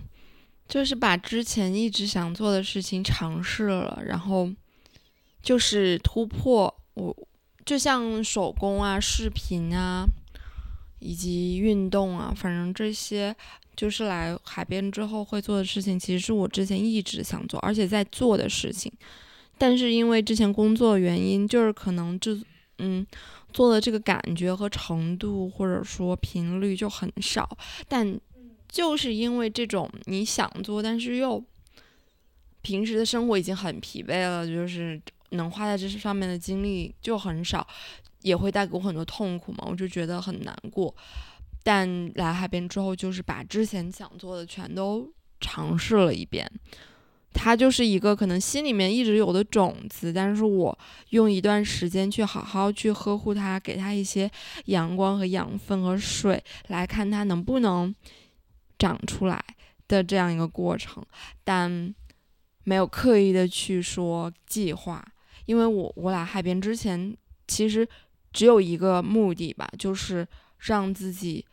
[0.65, 4.49] 就是把之前一直想做的事情尝试了，然后
[5.41, 7.27] 就是突破我，
[7.65, 10.05] 就像手工啊、视频啊，
[10.99, 13.35] 以及运动啊，反正这些
[13.77, 18.91] 就是来海边之后会做的事情，其实是我之前一直想做，而且在做的事情。
[19.57, 22.37] 但是因为之前工作原因，就是可能就
[22.79, 23.05] 嗯
[23.53, 28.19] 做的这个感觉和程度或者说频率就很少，但
[28.67, 31.43] 就是因为这种你想做，但是又
[32.61, 37.65] 平时的生活已经很疲惫了，就是能花在这上面的精力就很少，
[38.21, 40.93] 也会带给我很多痛苦嘛，我就觉得很难过。
[41.67, 46.49] 但来海边之后，就是把之前想做的全都尝试了一遍。
[47.33, 54.31] 它就是一个可能心里面一直有的种子，但是我用一段时间去好好去呵护它，给它一些
[54.67, 57.93] 阳光和养分和水，来看它能不能
[58.79, 59.43] 长出来
[59.89, 61.05] 的这样一个过程，
[61.43, 61.93] 但
[62.63, 65.05] 没有刻意的去说计划，
[65.47, 67.13] 因为我我来海边之前，
[67.45, 67.85] 其实
[68.31, 70.25] 只有一个目的吧，就是
[70.59, 71.45] 让自己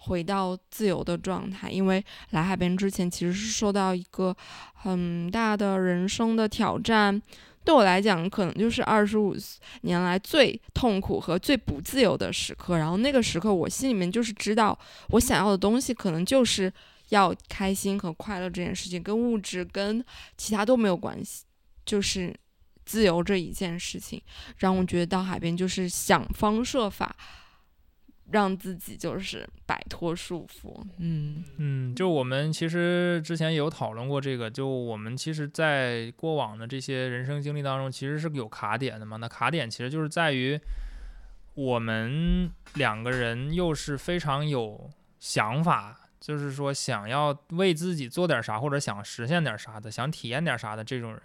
[0.00, 1.70] 回到自由的状态。
[1.70, 4.36] 因为来海边之前，其实是受到一个
[4.74, 7.22] 很大的人生的挑战。
[7.62, 9.36] 对我来讲，可能就是二十五
[9.82, 12.78] 年来最痛苦和最不自由的时刻。
[12.78, 14.76] 然后那个时刻，我心里面就是知道，
[15.10, 16.72] 我想要的东西可能就是
[17.10, 20.02] 要开心和快乐这件事情，跟物质跟
[20.38, 21.44] 其他都没有关系，
[21.84, 22.34] 就是
[22.86, 24.20] 自由这一件事情，
[24.56, 27.14] 让我觉得到海边就是想方设法。
[28.32, 39.16] 让自己就是摆脱束缚，嗯嗯，就我们其实之前也有讨论过这个，就我们其实，在过往的这些人生经历当中，其实是有卡点的嘛。
[39.16, 40.60] 那卡点其实就是在于
[41.54, 44.88] 我们两个人又是非常有
[45.18, 51.20] 想法，就是说想要为自己做点啥，或者想实现点啥的，想体验点啥的这种人。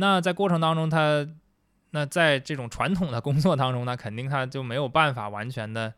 [0.00, 1.26] 那在过程当中，他。
[1.96, 5.94] 那在这种传统的工作当中呢，肯定他就没有办法完全的，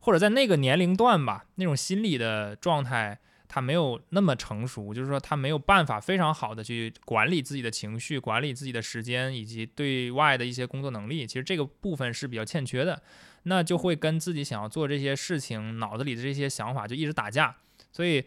[0.00, 3.18] 或者在那个年龄段吧，那种心理的状态，
[3.48, 13.02] 他没有那么成熟，就是说他没有办法非常好的去管理自己的情绪，管理自己的时间，以及对外的一些工作能力，其实这个部分是比较欠缺的，
[13.44, 17.56] 那就会跟自己想要做这些事情脑子里的这些想法就一直打架，
[17.90, 18.22] 所以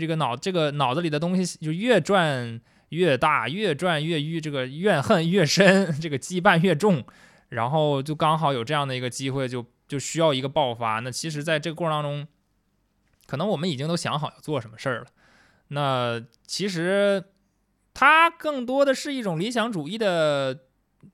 [0.00, 2.60] 这个脑这个脑子里的东西就越转。
[2.90, 7.04] 越大越转越郁，这个怨恨越深，这个羁绊越重，
[7.50, 11.00] 然后就刚好有这样的一个机会，就就需要一个爆发。
[11.00, 12.26] 那其实，在这个过程当中，
[13.26, 15.06] 可能我们已经都想好要做什么事儿了。
[15.68, 17.24] 那其实
[17.92, 20.60] 它更多的是一种理想主义的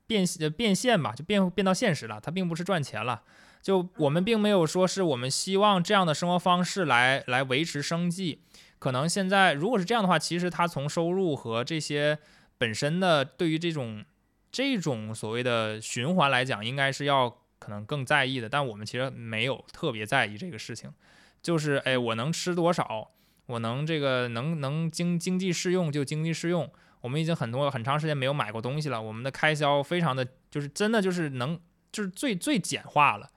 [0.07, 2.21] 变变现吧，就变变到现实了。
[2.21, 3.21] 它并不是赚钱了，
[3.61, 8.41] 就我们并没有说是我们希望这样的生活方式来来维持生计。
[8.77, 12.19] 可能现在如果是这样的话，其实他从收入和这些
[12.57, 14.03] 本身的对于这种
[14.51, 18.47] 这种所谓的循环来讲，应该是要可能更在意的。
[18.47, 20.93] 但我们其实没有特别在意这个事情，
[21.41, 23.09] 就是哎，我能吃多少，
[23.47, 26.69] 我能这个能能经经济适用就经济适用。
[27.01, 31.59] 我们已经很多很长时间没有买过东西了，我们的开销非常的就是真的就是能
[31.91, 33.29] 就是最最简化了，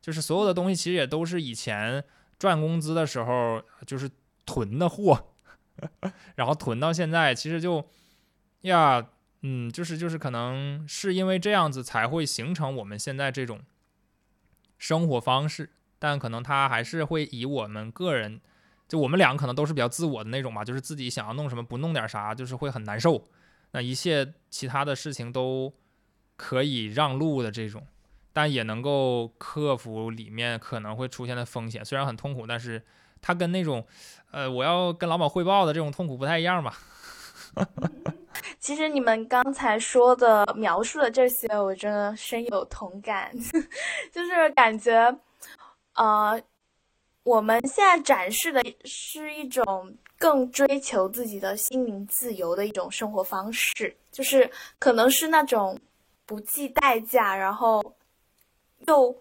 [0.00, 2.04] 就是所有的东西其实也都是以前
[2.38, 4.08] 赚工资的时候就是。
[4.44, 5.34] 囤的货，
[6.36, 7.88] 然后囤到现在，其实就
[8.62, 9.06] 呀，
[9.42, 13.60] 嗯，就是就是可能是因为这样子才会形成我们现在这种
[14.78, 18.40] 生活方式，但可能他还是会以我们个人，
[18.88, 23.28] 就我们两个可能都是比较自我的那种吧，就是自己想要弄什么不弄点啥，就是会很难受。
[23.72, 25.72] 那一切其他的事情都
[26.36, 27.86] 可以让路的这种，
[28.32, 32.82] 但也能够克服里面可能会出现的风险，虽然很痛苦，但是。
[33.24, 33.86] 他跟那种，
[34.32, 36.74] 呃，我要跟老板汇报的这种痛苦不太一样吧？
[38.58, 43.30] 其实你们刚才说的描述的这些，我真的深有同感，
[44.10, 45.14] 就是感觉，
[45.94, 46.40] 呃，
[47.24, 55.78] 我们现在展示的是一种更追求自己的心灵自由的一种生活方式，就是可能是那种
[56.24, 57.82] 不计代价，然后
[58.86, 59.14] 又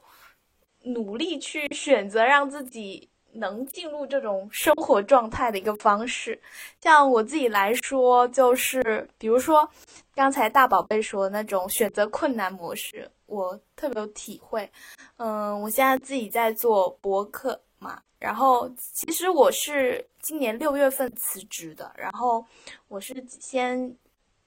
[0.83, 3.10] 努力去选择让自己。
[3.33, 6.39] 能进入这种生活状态的一个方式，
[6.81, 9.67] 像我自己来说，就是比如说
[10.13, 14.69] 刚才大宝贝说的那种选择困难模式，我特别有体会。
[15.17, 22.45] 嗯，我现在自己在做博客嘛，然后其实我是今年六月份辞职的，然后
[22.87, 23.95] 我是先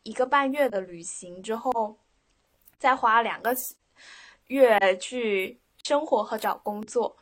[0.02, 1.96] 一个半月的旅行之后，
[2.78, 3.54] 再花两个
[4.48, 7.16] 月去生活和找工作。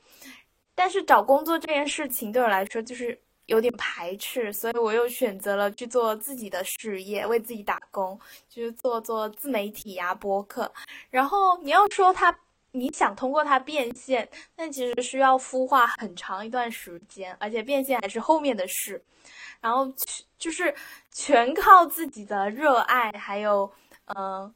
[0.75, 10.73] 但是找工作这件事情对我来说就是有点排斥，所以我又选择了去做自己的事业，为自己打工，就是做做自媒体呀、播客。
[11.11, 12.35] 然后你要说它，
[12.71, 19.03] 你想通过它变现，但其实需要孵化很长一段时间，而且变现还是后面的事。
[19.61, 19.93] 然后
[20.39, 20.75] 就是
[21.13, 23.71] 全靠自己的热爱，还有
[24.07, 24.53] 嗯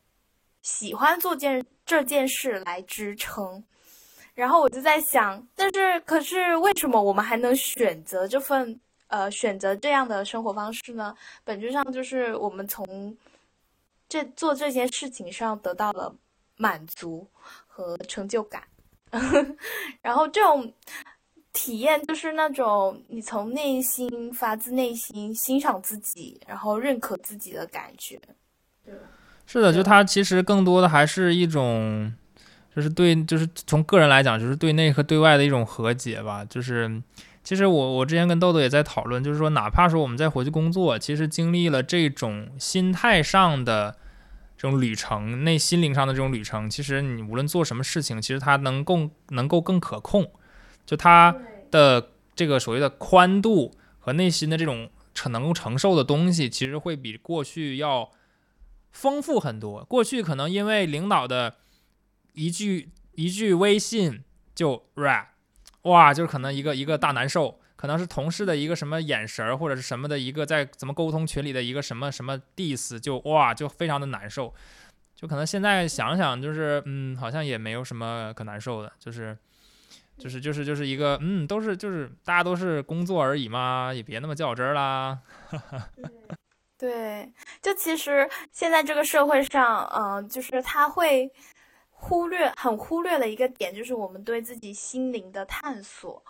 [0.63, 3.63] 喜欢做件这件事来支撑。
[4.37, 11.17] 然后我就在想，但是可是为什么我们还能选择这份呃选择这样的生活方式呢？
[11.43, 13.17] 本质上就是我们从
[14.11, 16.15] 这做这件事情上得到了
[16.57, 17.27] 满足
[17.67, 18.63] 和成就感，
[20.03, 20.71] 然后这种
[21.55, 28.21] 体验就是那种你从内心发自内心欣赏自己，然后认可自己的感觉。
[29.47, 32.13] 是的，就它其实更多的还是一种。
[32.77, 36.45] 就是对，就是从个人来讲，就是对内和对外的一种和解吧。
[36.45, 37.03] 就是，
[37.43, 43.97] 其实我我之前跟豆豆也在讨论，就是说，哪怕说我们再回去工作，其实经历了这种心态上的
[44.59, 50.31] 这种旅程，内心灵上的这种旅程，其实你无论做什么事情，其实它能够能够更可控，
[50.85, 51.35] 就它
[51.71, 58.11] 的这个所谓的宽度和内心的这种承能够承受的东西，其实会比过去要
[58.93, 59.83] 丰富很多。
[59.85, 61.55] 过去可能因为领导的
[62.37, 64.23] 一句一句微信
[64.55, 65.27] 就 rap，
[65.83, 67.59] 哇，就是可能一个一个大难受。
[67.77, 74.55] 可能是同事的一个什么眼神儿，或者是什么的一个在怎么沟通群里的一个什么什么 diss，就哇就非常的难受，
[75.15, 79.37] 就可能现在想想就是嗯，好像也没有什么可难受的，就是
[80.17, 85.19] 就是就是就是一个嗯，都是就是大家都是工作而已嘛，也别那么较真儿啦。
[86.79, 87.31] 对，
[87.61, 91.31] 就其实现在这个社会上，嗯，就是他会
[92.09, 96.23] 忽略很忽略了一个点，就是我们对自己心灵的探索。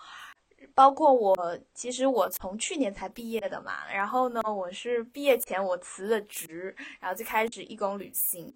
[0.75, 1.37] 包括我，
[1.75, 8.55] 其实我从去年才毕业的嘛，然后呢，我是毕业前我辞了职，然后就开始义工旅行，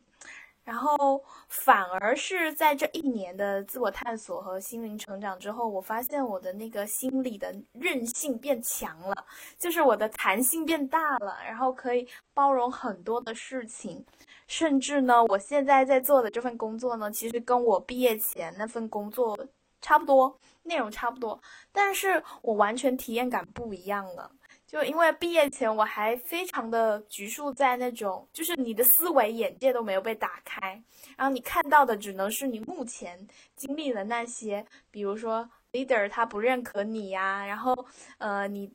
[0.65, 9.27] 然后反而是在这一年的自我探索和心灵成长之后，我发现我的那个心理的韧性变强了，
[9.59, 14.05] 就是我的弹性变大了，然后可以包容很多的事情，
[14.51, 19.39] 甚至呢，我现在在做的这份工作呢，其实跟我毕业前那份工作。
[19.83, 21.41] 差不多，内容差不多，
[21.73, 24.31] 但是我完全体验感不一样了。
[24.67, 30.73] 就因为毕业前我还非常的局促在那种，就是你的思维眼界都没有被打开，
[31.17, 33.27] 然后你看到的只能是你目前
[33.57, 37.75] 经历的那些，比如说 leader 他不认可你呀，然后
[38.19, 38.71] 呃你。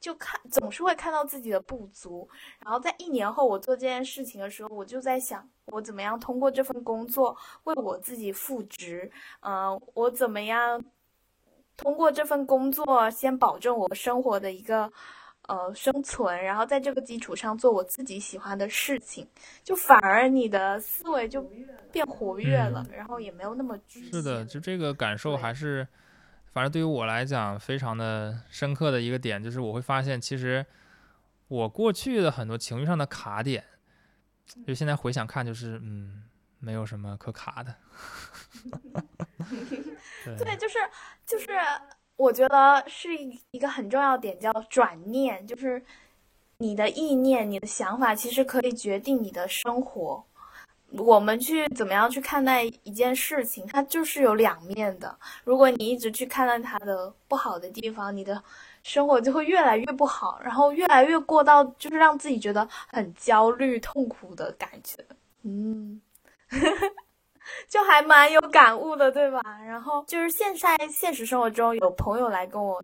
[0.00, 2.26] 就看总是会看到自己的不足，
[2.58, 9.10] 然后在一年后我做这件事情的时候，我就在想，我怎么样通过这份工作为我自己赋值？
[9.40, 10.82] 嗯，我怎么样
[11.76, 14.90] 通过这份工作先保证我生活的一个
[15.48, 19.28] 呃生存，然后在这个基础上做我自己喜欢的事情，
[19.62, 21.42] 就反而你的思维就
[21.92, 25.86] 变活跃了，然后也没有那么是的，就这个感受还是。
[26.52, 30.66] 反正对于我来讲，非常的深刻的一个点就是，我会发现，其实
[31.48, 33.64] 我过去的很多情绪上的卡点，
[34.66, 36.24] 就现在回想看，就是嗯，
[36.58, 37.74] 没有什么可卡的。
[40.38, 40.78] 对，就是
[41.24, 41.46] 就是，
[42.16, 43.08] 我觉得是
[43.52, 45.82] 一个很重要点，叫转念，就是
[46.58, 50.26] 你的意念、你的想法，其实可以决定你的生活。
[50.92, 55.16] 我们去怎么样去看待一件事情，它就是有两面的。
[55.44, 58.42] 如果你一直去看待它的不好的地方，你的
[58.82, 65.04] 生活就会越来越不好，然后越来越过到就是让自己觉得很焦虑、痛苦的感觉。
[65.42, 66.00] 嗯，
[67.68, 69.40] 就还蛮有感悟的，对吧？
[69.66, 72.82] 然后就是现在现实生活中有朋友来跟我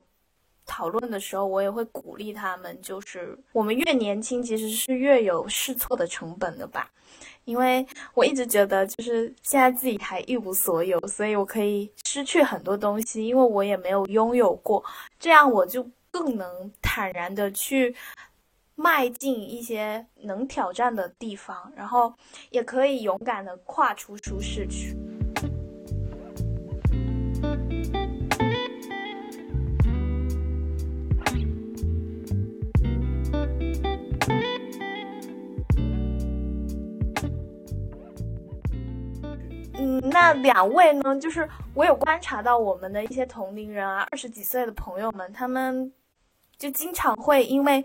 [0.66, 6.90] 讨论的时候，我也会鼓励他们，就是我们越年轻，其实是越有试错的成本的吧。
[7.44, 14.84] 因为我一直觉得，就是现在自己还一无所有，所以我可以失去很多东西，因为我也没有拥有过，
[15.20, 17.94] 这样我就更能坦然的去
[18.74, 22.12] 迈进一些能挑战的地方，然后
[22.50, 24.96] 也可以勇敢的跨出舒适区。
[40.11, 41.18] 那两位呢？
[41.20, 45.92] 就是我有观察到我们的一些同龄人啊，二十几岁的朋友们，他们
[46.57, 47.84] 就经常会因为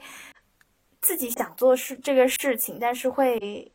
[1.02, 3.72] 自己想做事这个事情，但是会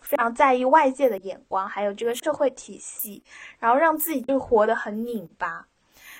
[0.00, 3.22] 非常在意外界的眼光，还有这个社会体系，
[3.58, 5.66] 然后让自己就活得很拧巴。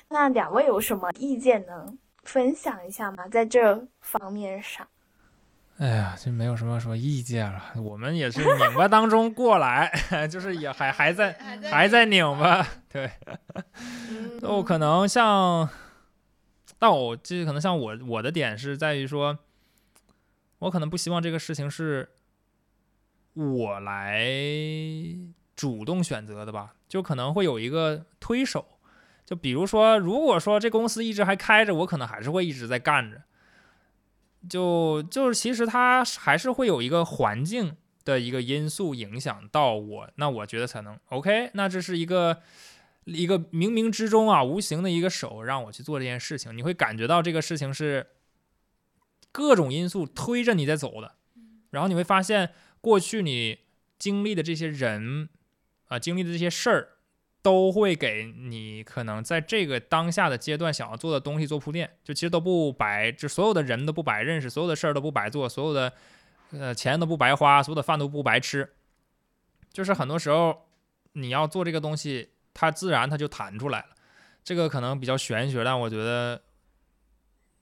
[0.08, 3.28] 那两位有什么意见能分享一下吗？
[3.28, 4.86] 在这方面上？
[5.78, 7.74] 哎呀，就没有什么什么意见了。
[7.76, 9.92] 我们也是拧巴当中过来，
[10.30, 11.32] 就是也还还在
[11.70, 12.66] 还在拧巴。
[12.88, 13.10] 对，
[14.40, 15.68] 就可能像，
[16.78, 19.38] 但我这可能像我我的点是在于说，
[20.60, 22.08] 我可能不希望这个事情是
[23.34, 24.24] 我来
[25.54, 28.64] 主动选择的吧，就可能会有一个推手。
[29.26, 33.20] 就比如说，如果说这公司一直还开着，我可能还是会一直在干着。
[34.48, 41.50] 就就是其实它还是会有一个环境的一个因素影响到我，那我觉得才能 OK。
[41.54, 42.40] 那这是一个
[43.04, 48.06] 一个冥冥之中啊无形的一个手让我去做这件事情，你会感觉到这个事情是
[49.32, 51.16] 各种因素推着你在走的，
[51.70, 53.58] 然后你会发现过去你
[53.98, 55.28] 经历的这些人
[55.86, 56.95] 啊经历的这些事儿。
[57.46, 65.92] 都会给你可能在这个当下的阶段想要做的东西做铺垫，就其实都不白，就所有的人都不白认识，所有的事儿都不白做，所有的
[66.50, 68.68] 呃钱都不白花，所有的饭都不白吃，
[69.72, 70.66] 就是很多时候
[71.12, 73.86] 你要做这个东西，它自然它就弹出来了。
[74.42, 76.42] 这个可能比较玄学，但我觉得，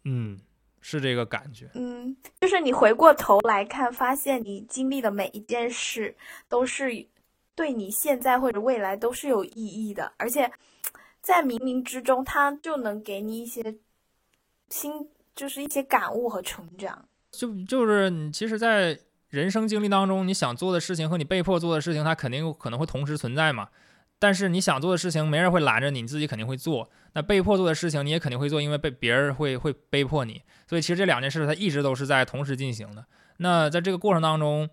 [0.05, 0.41] 嗯，
[0.81, 1.69] 是这个感觉。
[1.75, 6.17] 嗯，就是你回过头来看，发现你经历的每一件事
[6.49, 7.07] 都是
[7.55, 10.51] 对你现在或者未来都是有意义的，而且
[11.21, 13.77] 在冥冥之中，它就能给你一些
[14.69, 17.09] 新，就是一些感悟和成长。
[17.31, 18.99] 就就是你其实，在
[19.29, 23.69] 人生经历当中，你想做的事情和你被迫做的事情，它肯定可能会同时存在嘛。
[24.19, 26.89] 但是你想做的事情，没人会拦着你，你自己肯定会做。
[27.13, 30.41] 那被迫做的事情，你也肯定会做，因为被别人会会被迫你。
[30.69, 33.05] 所以其实这两件事，它一直都是在同时进行的。
[33.39, 34.71] 那在这个过程当中，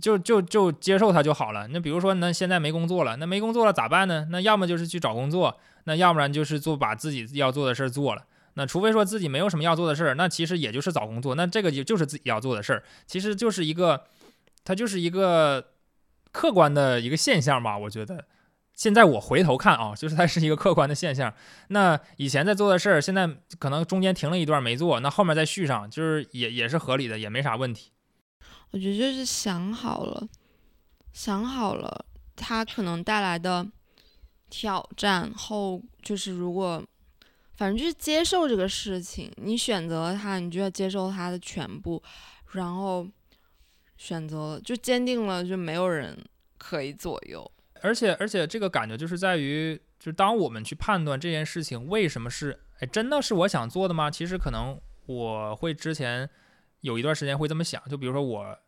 [0.00, 1.66] 就就就接受它就好了。
[1.68, 4.28] 那比如说，那现在没工作了，那没工作了咋办呢？
[4.30, 8.24] 那要么就是去找工作，那要不然就是做把自己要做的事儿做了。
[8.54, 11.34] 那除非说自己没有什么要做的事儿，那其实也就是找工作。
[11.34, 14.04] 那这个就就是自己要做的事儿，其实就是一个，
[14.64, 15.68] 它就是一个
[16.32, 18.26] 客观的一个现象吧，我觉得。
[18.72, 21.34] 现在我回头看啊，就是它是一个客观的现象。
[21.68, 23.28] 那以前在做的事儿，现在
[23.58, 27.90] 可能中间停了一段没做，那后面再续上，就是也也是合理的，也没啥问题。
[28.72, 30.28] 我觉得就是想好了，
[31.12, 32.04] 想好了，
[32.36, 33.66] 它可能带来的
[34.48, 36.82] 挑战后，就是如果
[37.54, 42.02] 反正就是接受这个事情，你选择了它，你就要接受它的全部，
[42.52, 43.06] 然后
[43.96, 46.16] 选择就坚定了，就没有人
[46.56, 47.50] 可以左右。
[47.82, 54.10] 而且而且这个感觉就是在于，就当我们去判断这件事情为什么是，哎，真的是我想做的吗？
[54.10, 56.28] 其实可能我会之前
[56.80, 58.58] 有一段时间会这么想，就比如说我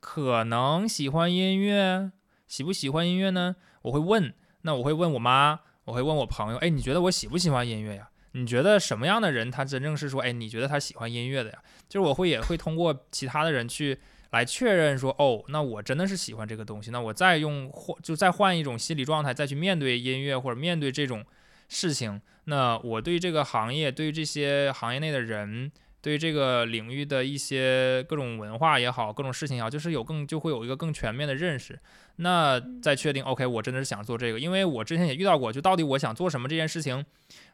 [0.00, 2.12] 可能喜欢音乐，
[2.48, 3.56] 喜不喜欢音乐呢？
[3.82, 8.10] 我会问，那我会问我妈，我会问我朋友，哎，你觉得我喜不喜欢音乐呀？
[8.32, 11.62] 你觉得什么样的人他真正是说，哎，你觉得他喜欢音乐的呀？
[11.88, 13.98] 就是我会也会通过其他的人去。
[14.32, 21.22] 来确认说，哦，那我真的是喜欢这个东西，那我再用换就再换一种心理状态，再去面对音乐或者面对这种
[21.68, 25.70] 事情，那我对这个行业，对这些行业内的人，
[26.02, 31.78] 对这个领域的一些各种文化也好，各种事情也好，就是有更就会有一个更全面的认识，
[32.16, 37.06] 那再确定，OK，我真的是想做这个，因为我之前也遇到过，就到底我想做什么这件事情，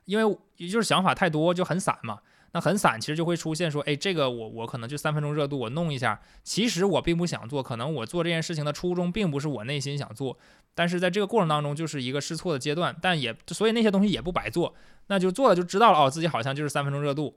[0.07, 2.18] 因为也就是想法太多就很散嘛。
[2.53, 6.18] 那很散，其实就会出现说，哎，这个我我可能就三分钟热度，我弄一下。
[6.42, 10.38] 其实我并不想做，可能我做这件事情的初衷并不是我内心想做，
[10.74, 14.74] 但是在这个过程当中就是一个试错的阶段，但也所以那些东西也不白做，
[15.09, 17.36] 那就做了就知道了哦，自己好像就是三分钟热度，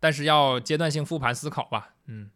[0.00, 2.30] 但是要阶段性复盘思考吧，嗯，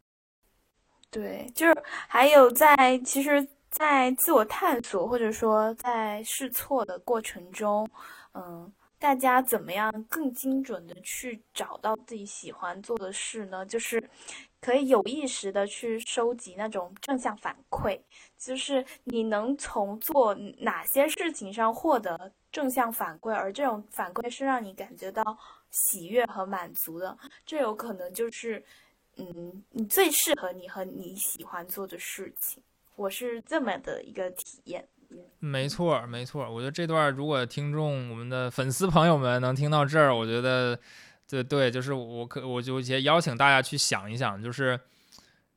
[1.10, 1.74] 对，就是
[2.06, 7.88] 还有在其实，在自我探索或者说在试错的过程中，
[8.34, 8.72] 嗯。
[8.96, 13.66] 大家怎么样更精准的去找到自己喜欢做的事呢？
[13.66, 14.02] 就是
[14.62, 18.00] 可以有意识的去收集那种正向反馈，
[18.38, 25.36] 就是你能从做哪些事情上获得正向反馈，而这种反馈是让你感觉到
[25.74, 28.64] 喜悦和满足的，这有可能就是，
[29.16, 32.62] 嗯，你最适合你和你喜欢做的事情。
[32.94, 34.86] 我是这么的一个体验。
[35.40, 36.48] 没错，没错。
[36.48, 40.78] 我觉得这段如果听众我们的粉丝朋友们能听到这儿，我觉得，
[41.28, 44.78] 对对，就是我可我就也邀请大家去想一想，就是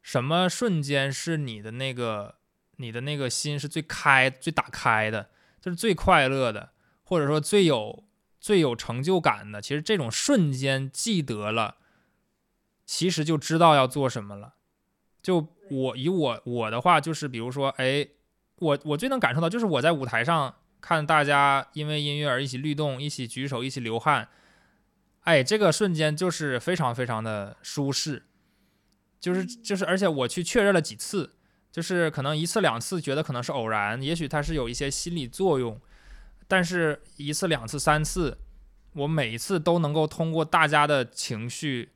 [0.01, 2.35] 什么瞬间是你的那个
[2.77, 5.29] 你的那个心是最开、最打开的，
[5.61, 6.71] 就是最快乐的，
[7.03, 8.03] 或者说最有
[8.47, 9.61] 最有成就感的。
[9.61, 11.75] 其实这种瞬间记得了，
[12.85, 14.53] 其实就知道要做什么了。
[15.21, 18.07] 就我以我我的话，就是比如说，哎。
[18.59, 24.29] 我我最能感受到，就是我在舞台上看大家因为音乐而一起律动，一起举手，一起流汗，
[25.25, 28.25] 哎，这个瞬间就是非常非常的舒适，
[29.19, 31.35] 就是就是，而且我去确认了几次，
[31.71, 35.79] 就是可能一次两次觉得可能是偶然，也许它是有一些心理作用，
[36.47, 38.37] 但是一次两次三次，
[38.93, 41.89] 我每一次都能够通过大家的情绪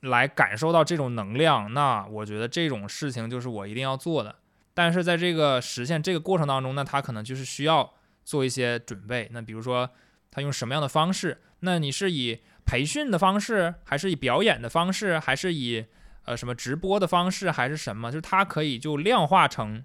[0.00, 4.36] 来感受到这种能量，那我觉得这种事情就是我一定要做的。
[4.74, 7.94] 但是在这个实现这个过程当中，那他可能就是需要
[8.24, 9.28] 做一些准备。
[9.30, 9.88] 那比如说，
[10.30, 11.40] 他用什么样的方式？
[11.60, 15.84] 那你是以培训的方式，还是以表演的方式，还是以
[16.24, 18.10] 呃什么直播的方式，还是什么？
[18.10, 19.84] 就是他可以就量化成，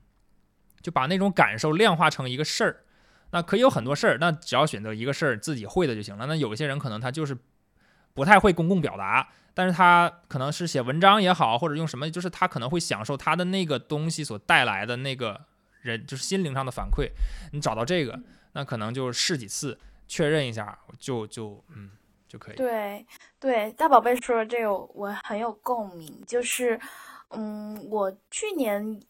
[0.82, 2.84] 就把那种感受量化成一个事儿。
[3.32, 6.26] 那可以有很多事儿，那只要选择一个事儿自己会的就行了。
[6.26, 7.38] 那有些人可能他就是
[8.14, 9.30] 不太会公共表达。
[9.54, 15.46] 但是他可能是写文章也好，或者用什么，就是他可能会享受他的那个东西所带来的那个
[15.82, 17.10] 人，就是心灵上的反馈。
[17.52, 18.20] 你找到这个，
[18.54, 19.76] 那可能就试几次，
[20.08, 21.90] 确认一下，就就嗯
[22.28, 22.56] 就可以。
[22.56, 23.04] 对
[23.40, 26.80] 对，大宝贝说的这个我很有共鸣，就是
[27.32, 29.02] 嗯，我去年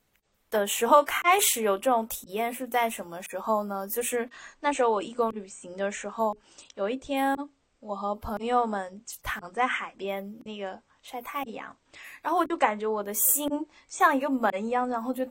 [0.50, 3.88] 的时候开始有这种体验是在什么时候呢？
[3.88, 4.30] 就是
[4.60, 6.36] 那时候我义工旅行的时候，
[6.76, 7.38] 有一天
[7.80, 11.76] 我和朋友们躺在海边那个晒太阳，
[12.22, 13.50] 然后我就感觉我的心
[13.88, 15.26] 像一个门一样，然后就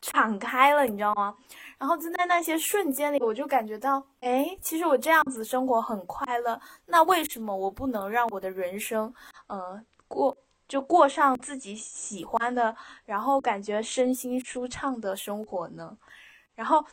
[0.00, 1.34] 敞开了，你知道吗？
[1.78, 9.12] 然后就在那些瞬间里，我就感觉到，哎，其实我这样子生活很快乐，那为什么我不能让我的人生，
[9.48, 10.36] 呃，过？
[10.68, 15.96] 就过上自己喜欢的，然后感觉身心舒畅的生活呢。
[16.54, 16.84] 然后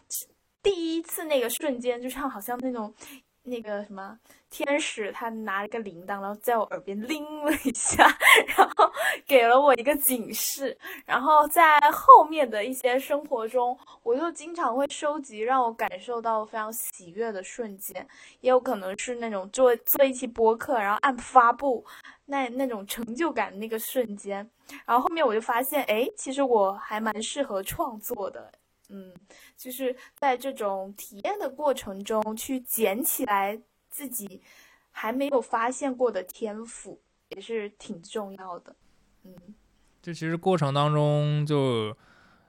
[0.62, 2.94] 第一次那个瞬间，就像好像那种
[3.44, 4.18] 那个什么。
[4.50, 8.06] 天使他拿了个铃铛，然后在我耳边铃了一下，
[8.48, 8.92] 然后
[9.26, 10.78] 给了我一个警示。
[11.06, 18.06] 然后在后面的一些生活中，我就经常会收集让我感受到非常喜悦的瞬间，
[18.42, 21.86] 也有可能是那种做做一期播客，然后按发布
[22.26, 24.38] 那那种成就感那个瞬间。
[24.86, 28.52] 然后后面我就发现，哎，其实我还蛮适合创作的，
[28.92, 29.12] 嗯，
[29.58, 33.60] 就是在这种体验的过程中去捡起来。
[33.94, 34.42] 自己
[34.92, 38.74] 还没有发现过的天赋也是挺重要的，
[39.26, 39.36] 嗯，
[40.02, 41.94] 就其实过程当中就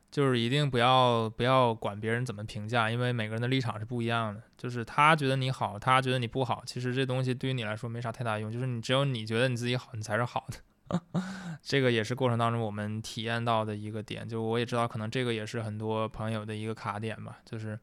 [0.09, 4.40] 就是一定不要不要管别人怎么评价，因为每个人的立场是不一样的。
[4.57, 8.49] 就是他觉得你好，他觉得你不好，其实这东西对于你来说没啥太大用。
[8.49, 10.59] 就是你只有你觉得你自己好，你才是好的。
[11.62, 14.28] 这个也是过程当中我们体验到的一个点。
[14.28, 17.78] 就我也知道，可能这个也是很多朋友的一个卡点吧，就是。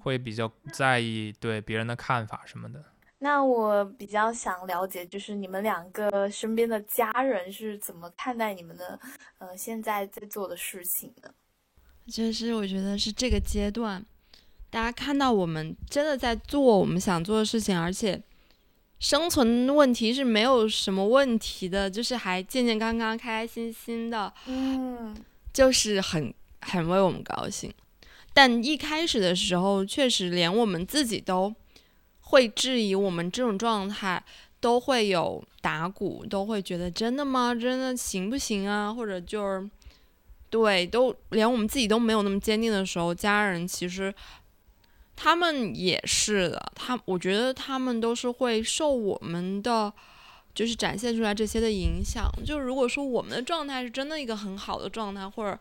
[0.00, 2.82] 会比较在意对别人的看法什么的。
[3.18, 8.98] 那我比较想了解，就是你们两个身边的家人是怎么看待你们的，
[9.38, 11.34] 呃，现在在做的事情的？
[12.06, 14.06] 就是我觉得是这个阶段，
[14.70, 18.22] 大家看到我们真的在做我们想做的事情，而且
[19.00, 25.16] 生存问题是没有什么问题的，就是还健健康康、开开心心的，嗯，
[25.52, 27.72] 就是很很为我们高兴。
[28.34, 31.54] 但一开始的时候，确实连我们自己都
[32.20, 34.22] 会质疑我们这种状态，
[34.60, 37.54] 都会有打鼓，都会觉得真的吗？
[37.54, 38.92] 真的行不行啊？
[38.92, 39.70] 或者就是，
[40.50, 44.14] 对，都连我们自己都没有那么坚定的时候，家人其实
[45.18, 46.72] 他们也是的。
[46.74, 49.92] 他我觉得他们都是会受我们的
[50.54, 52.30] 就是展现出来这些的影响。
[52.46, 55.58] 就如果说我们的状态是真的一个很好的状态，或者。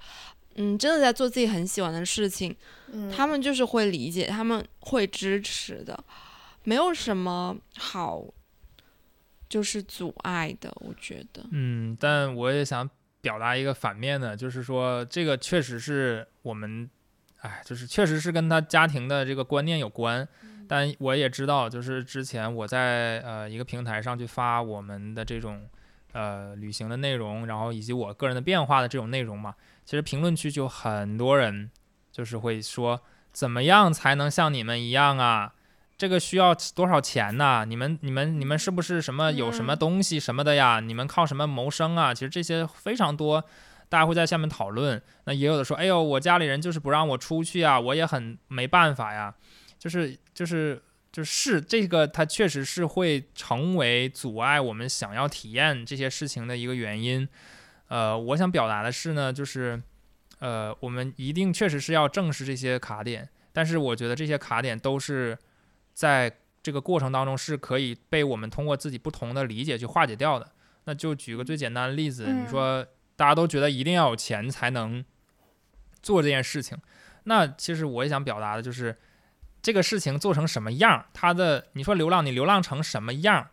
[0.60, 2.56] 嗯，真的在做自己很喜欢的事情，
[3.16, 6.04] 他们就是会理解，他们会支持的，
[6.64, 8.26] 没有什么好
[9.48, 11.46] 就是阻碍的，我觉得。
[11.52, 12.90] 嗯，但我也想
[13.22, 16.90] 表达一个反面的，就是说这个确实是我们，
[17.42, 20.28] 哎，就是确实是跟他家庭的这个观念有关，
[20.68, 25.68] 但我也知道，就是之前我在呃一个平台上去发我们的这种
[26.14, 29.54] 呃旅行的内容，然后以及我个人的变化的这种内容嘛。
[29.86, 31.70] 其实评论区就很多人，
[32.12, 33.00] 就是会说
[33.32, 35.54] 怎么样才能像你们一样啊？
[35.98, 37.66] 这个需要多少钱呢？
[37.66, 40.80] 你们、你们、你们是不是什么有什么东西什么的呀？
[40.80, 42.14] 你们靠什么谋生啊？
[42.14, 43.44] 其实这些非常多，
[43.90, 45.02] 大家会在下面讨论。
[45.26, 49.34] 那也有的说，哎呦，我家里人就是不让我出去啊，我也很没办法呀。
[49.80, 50.82] 就是就是
[51.12, 57.28] 就是这个，它确实是会成为阻碍我们想要体验这些事情的一个原因。
[57.88, 59.82] 呃，我想表达的是呢，就是，
[60.40, 65.38] 呃，我们一定确实是要正视这些卡点，但是我觉得这些卡点都是
[65.94, 66.32] 在
[66.62, 70.52] 这个过程当中是可以被我们通过自己不同的理解去化解掉的。
[70.84, 72.86] 那就举个最简单的例子，你说
[73.18, 75.04] 大家都觉得一定要有钱才能
[76.02, 76.78] 做这件事情，
[77.24, 78.96] 那其实我也想表达的就是，
[79.62, 83.50] 这个事情做成什么样，它的你说流浪，你流浪成什么样？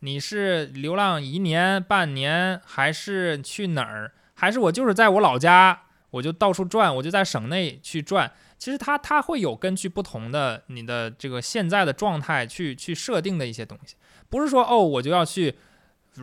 [0.00, 4.12] 你是流浪一年半年，还是去哪儿？
[4.34, 8.32] 还是我就是在我老家，我就到处转，我就在省内去转。
[8.56, 13.96] 其实它它会有根据不同的你的这个现在的状态去去设定的一些东西，
[14.28, 15.56] 不是说哦我就要去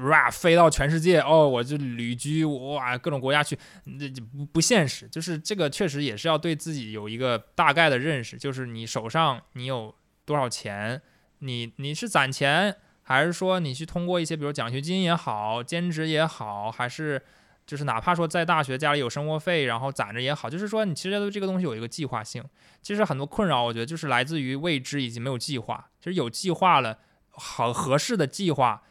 [0.04, 3.58] 哇飞到全世界哦我就旅居哇各种国家去，
[4.00, 5.08] 这不不现实。
[5.08, 11.02] 就是这个确实也是要对自己有一个大概的认识，就是你手上你有多少钱，
[11.40, 12.76] 你你是攒钱。
[13.08, 17.22] 还是说你去通过一些，比如奖学金也好，兼职也好，还是
[17.64, 22.44] 就是哪怕说在大学家里有生活费，然后攒着也好，就是说你其实对这个东西有一个计划性。
[22.82, 25.88] 其实很多困扰，我觉得就是来自于未知以及没有计划。
[26.00, 26.98] 其实有计划了，
[27.30, 28.82] 好合适的计划，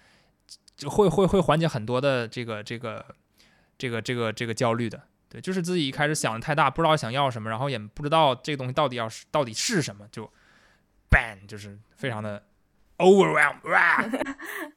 [0.88, 3.04] 会会会缓解很多的这个这个
[3.78, 5.00] 这个这个这个焦虑的。
[5.28, 10.30] 对，就是自己一开始想的太大，不知道想要什么，然后也不知道这个东西到底要是到底是什么，就
[11.10, 12.42] ban 就是非常的。
[12.98, 13.56] Overwhelm！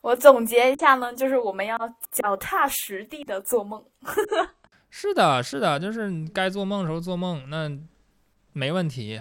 [0.00, 1.76] 我总结一下呢，就是我们要
[2.12, 3.84] 脚踏实地的做梦。
[4.90, 7.68] 是的，是的，就是你该做梦的时候做梦，那
[8.52, 9.20] 没问题。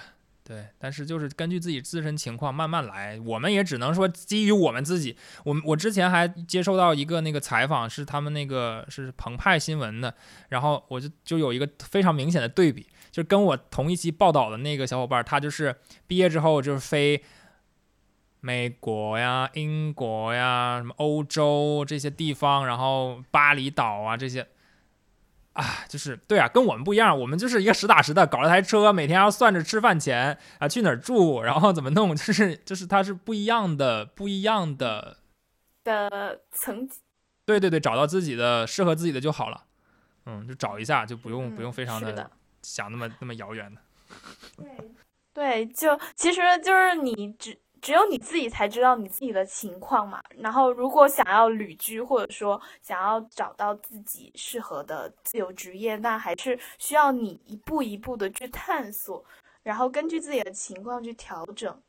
[0.52, 5.16] 对，但是就是根据自己自身情况慢慢来，我们也只能说基于我们自己。
[5.46, 10.14] 我我之前还接受到一个那个采访，是他们那个是澎湃新闻的，
[10.50, 15.74] 然后我就就有一个非常明显的对比，就跟我同一期报道的那个小伙伴，他就是
[16.06, 17.24] 毕业之后就是飞
[18.42, 24.46] 美国呀、英国呀、什么欧洲这些地方，然后巴厘岛啊这些。
[25.54, 35.18] 啊，就是对啊，跟我们不一样，我们就是一个实打实的搞了台车，每天要算着吃饭钱啊，去哪儿住，然后怎么弄，就是就是它是不一样的，不一样的
[35.84, 37.00] 的层级。
[37.46, 39.64] 对对对，找到自己的适合自己的就好了，
[40.26, 42.32] 嗯，就找一下，就不用、嗯不用非常的
[42.62, 43.82] 想那么那么遥远的。
[45.34, 50.22] 对，就其实就是你只只有你自己才知道你自己的情况嘛。
[50.38, 59.26] 然后，如果想要旅居，或者说想要找到自己适合的自由职业，那还是需要你一步一步的去探索，
[59.64, 61.82] 然后根据自己的情况去调整。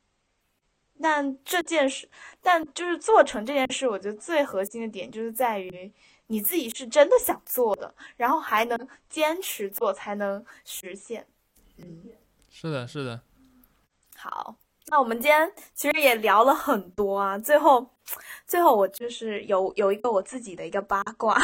[1.01, 2.09] 但这件事，
[2.41, 5.91] 但就是做成这件事，我觉得最核心的点就是在于
[6.27, 11.27] 你自己是真的想做的，然后还能坚持做，才能实现。
[11.77, 12.03] 嗯。
[12.55, 13.19] 是的，是的，
[14.15, 14.55] 好，
[14.93, 17.83] 那我们今天其实也聊了很多啊，最后，
[18.45, 21.35] 最后我就是有有一个我自己的一个八卦，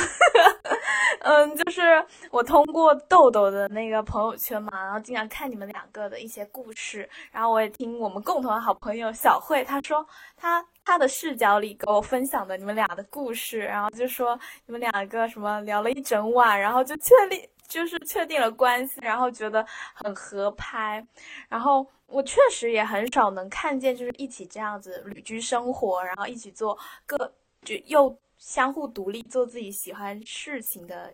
[1.26, 1.82] 嗯，就是
[2.30, 10.06] 我通过豆豆的那个朋友圈嘛，然后经常看你们两个的一些故事，然后我也听我们共同的好朋友小慧，她说
[10.38, 21.06] 她她的视角里给我分享的你们俩的故事，然后就说你们两个什么聊了一整晚，然后就确立就是确定了关系，然后觉得很合拍，
[21.48, 27.16] 然后我确实也很少能看见，就是一起这样子旅居生活，然后一起做各
[27.62, 31.14] 就又相互独立做自己喜欢事情的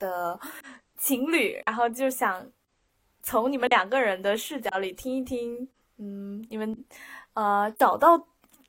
[0.00, 0.38] 的
[0.98, 2.44] 情侣，然后就想
[3.22, 6.84] 从你们两个人的视角里听一听，嗯，你们
[7.34, 8.18] 呃找到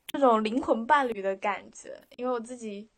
[0.06, 2.88] 这种灵魂伴侣的感觉，因为我自己。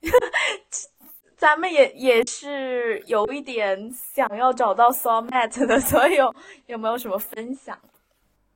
[1.36, 6.34] 咱们也也是有一点想要找到 soul mate 的， 所以有
[6.66, 7.78] 有没有什么分享？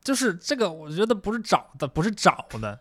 [0.03, 2.81] 就是这个，我觉得不是找的，不是找的，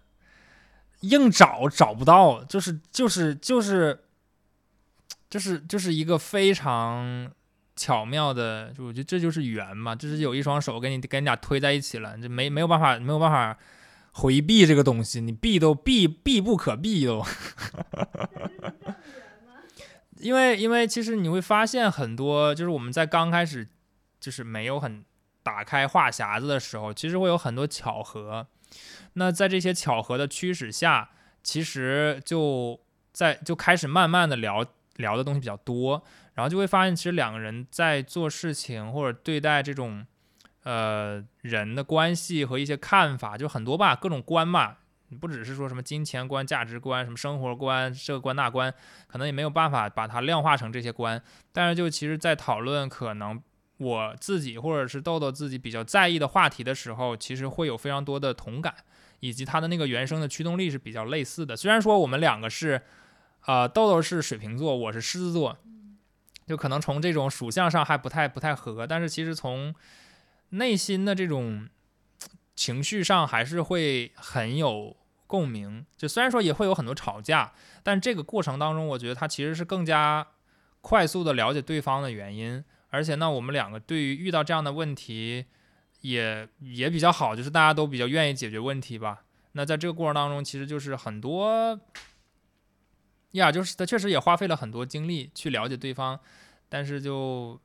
[1.02, 4.06] 硬找找不到，就是就是就是
[5.30, 7.30] 就是就是一个非常
[7.76, 13.58] 巧妙的，就我觉得这就是缘嘛，就是有一双手给你给你俩推在一起了，这没没有办法没有办法
[14.14, 17.22] 回避这个东西，你避都避避不可避都。
[20.20, 23.68] 因为因为其实你会发现很多，就是我们在刚开始
[24.20, 25.04] 就是没有很
[25.42, 28.48] 打开话匣子的时候，其实会有很多巧合。
[29.14, 31.10] 那在这些巧合的驱使下，
[31.42, 32.80] 其实就
[33.12, 34.66] 在就开始慢慢的聊
[34.98, 36.04] 聊的东西比较多，
[36.34, 40.06] 然后就会发现，其实两个人在做事情或者对待这种
[40.64, 44.78] 呃人的关系和一些看法，就很多吧，各种观嘛。
[45.10, 48.74] 你不只是说什么金钱观、价值观、什么生活观、这个观那观，
[49.08, 51.22] 可能也没有办法把它量化成这些观。
[51.52, 53.42] 但是就其实，在讨论可能
[53.78, 58.76] 我自己或者是豆豆自己比较在意的话题的时候，其实会有非常多的同感，
[59.20, 61.56] 以及它的那个原生的驱动力是比较类似的。
[61.56, 62.82] 虽然说我们两个是，
[63.46, 65.58] 呃，豆豆是水瓶座，我是狮子座，
[66.46, 69.74] 就可能从这种属相上还不太不太合，但是其实从
[70.50, 71.68] 内心的这种
[72.56, 74.98] 情绪上还是会很有
[75.30, 75.86] 共鸣。
[75.96, 77.54] 就虽然说也会有很多吵架，
[77.84, 80.26] 但这个过程当中，我觉得他其实是更加
[80.82, 82.66] 快速的了解对方的原因。
[82.90, 85.46] 而且呢，我们两个对于遇到这样的问题
[86.02, 89.26] 也也比较好，就是大家都比较愿意解决问题吧。
[89.52, 91.80] 那在这个过程当中，其实就是很多
[93.34, 96.20] 呀，就是他确实也花费了很多精力去了解对方，
[96.68, 97.62] 但是就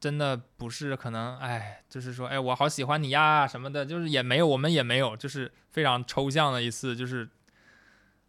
[0.00, 7.28] 真的不是可能，哎，就是说，哎，我好喜欢你呀什么的，就是也没有，我们也没有，就是非常抽象的一次，就是，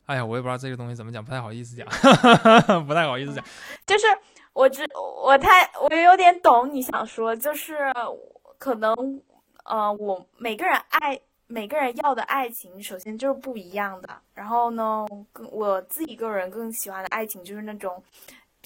[0.05, 1.87] 哎呀，我也不知道这个东西怎么讲，不太好意思讲，
[2.87, 3.45] 不太好意思讲。
[3.85, 4.07] 就是
[4.53, 4.83] 我知
[5.23, 7.77] 我太我有点懂你想说，就是
[8.57, 9.21] 可能
[9.65, 14.09] 呃，我每个人爱每个人要的爱情，首先就是不一样的。
[14.33, 18.03] 然后呢，更我自己个人更喜欢的爱情就是那种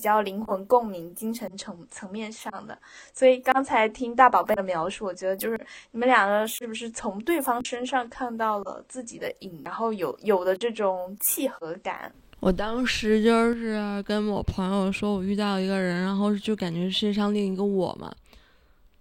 [0.04, 2.78] 较灵魂共鸣、精神层层面上的。
[3.14, 5.60] 所以刚才听大宝贝的描述，我觉得就是
[5.92, 12.14] 你们两个是不是从对方身上看到了自己的影，然后有有的这种契合感。
[12.40, 18.14] 我当时就是跟我朋友说，我遇到一个人，然后就感觉世界上另一个我嘛，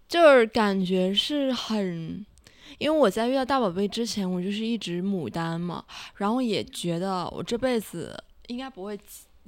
[0.07, 2.25] 就是感觉是很，
[2.79, 5.85] 因为我在遇到大宝贝之前，我就是一直牡丹嘛，
[6.15, 8.97] 然后也觉得我这辈子应该不会，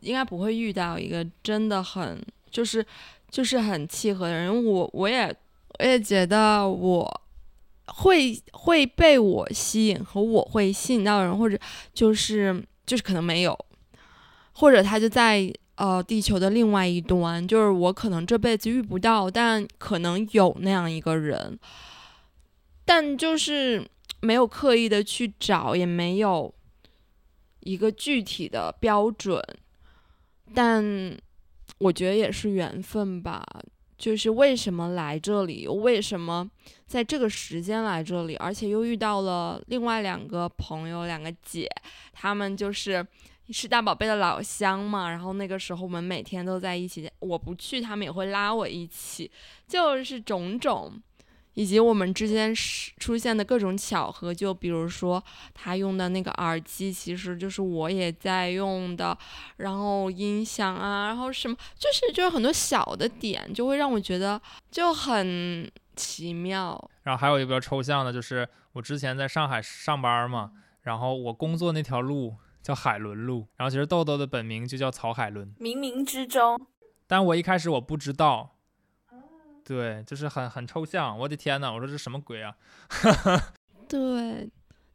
[0.04, 2.84] 应该不会遇到一个真的很就是
[3.30, 4.64] 就是很契合的人。
[4.64, 5.34] 我我也
[5.78, 7.20] 我也觉得我
[7.86, 11.58] 会会被我吸引和我会吸引到的人，或者
[11.92, 13.58] 就是就是可能没有，
[14.52, 21.58] 或者他就在呃地球的另外一端，就是我可能这辈子遇不到，但可能有那样一个人，
[22.84, 23.84] 但就是
[24.20, 26.54] 没有刻意的去找，也没有
[27.60, 29.42] 一个具体的标准，
[30.54, 31.16] 但
[31.78, 33.44] 我觉得也是缘分吧。
[33.96, 36.50] 就是为什么来这里，为什么
[36.84, 41.68] 在这个时间来这里，而且又遇到了另外两个朋友，两个姐，
[42.12, 43.06] 他们就是
[43.50, 45.08] 是大宝贝的老乡嘛。
[45.08, 49.30] 然后那个时候我们每天都在一起，我不去，他们也会拉我一起，
[49.66, 50.92] 就是种种。
[51.54, 55.22] 以及我们之间是出现的各种巧合，就比如说
[55.54, 59.16] 他用的那个耳机，其实就是我也在用的，
[59.56, 64.40] 然后音响啊，然后什么，就是就是很多小的点，就会让我觉得
[64.70, 66.90] 就很奇妙。
[67.04, 70.50] 然后还有一个比较抽象的，就是我之前在上海上班嘛，
[70.82, 76.60] 然后我工作那条路叫海伦路，然后其实豆豆的本名就叫曹海伦，冥冥之中，
[77.06, 78.53] 但我一开始我不知道。
[79.64, 82.54] 对，就是很很抽象，我的天呐，我说这什么鬼啊？
[83.88, 84.46] 对，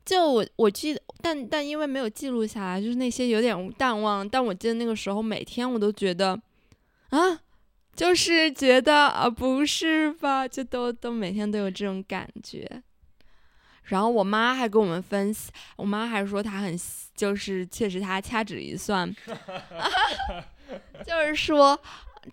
[0.06, 4.28] 就我我记得，但但因为没有记录下来，就是那些有点淡忘。
[4.30, 6.40] 但我记得那个时候，每天我都觉得，
[7.10, 7.40] 啊，
[7.96, 10.48] 就是觉得啊，不是吧？
[10.48, 12.84] 就都都每天都有这种感觉。
[13.86, 16.80] 然后我妈还跟我们分析，我妈还说她很，
[17.16, 19.12] 就是确实她掐指一算，
[21.04, 21.80] 就是说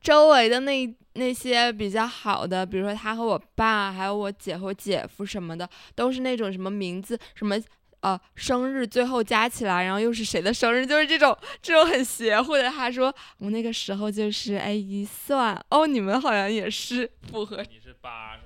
[0.03, 0.95] 周围的那。
[1.17, 7.57] 那些比较好的，比如说他和我爸，还有我姐和我姐夫什么的，都是那种什么名字，什么
[8.01, 12.71] 呃生日，最后加起来，然后又是谁的生日，就是这种这种很邪乎的。
[12.71, 17.63] 他说我那个时候就是哎一算哦，你们好像也是符合。
[17.63, 18.37] 你是八？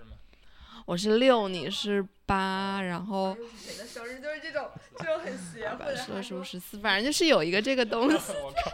[0.90, 2.04] 我是六，你是。
[2.26, 4.68] 八，然后谁的生日就是这种
[4.98, 8.32] 这种很邪乎的，说是不是四，反正就是有一个这个东西。
[8.40, 8.70] 我靠，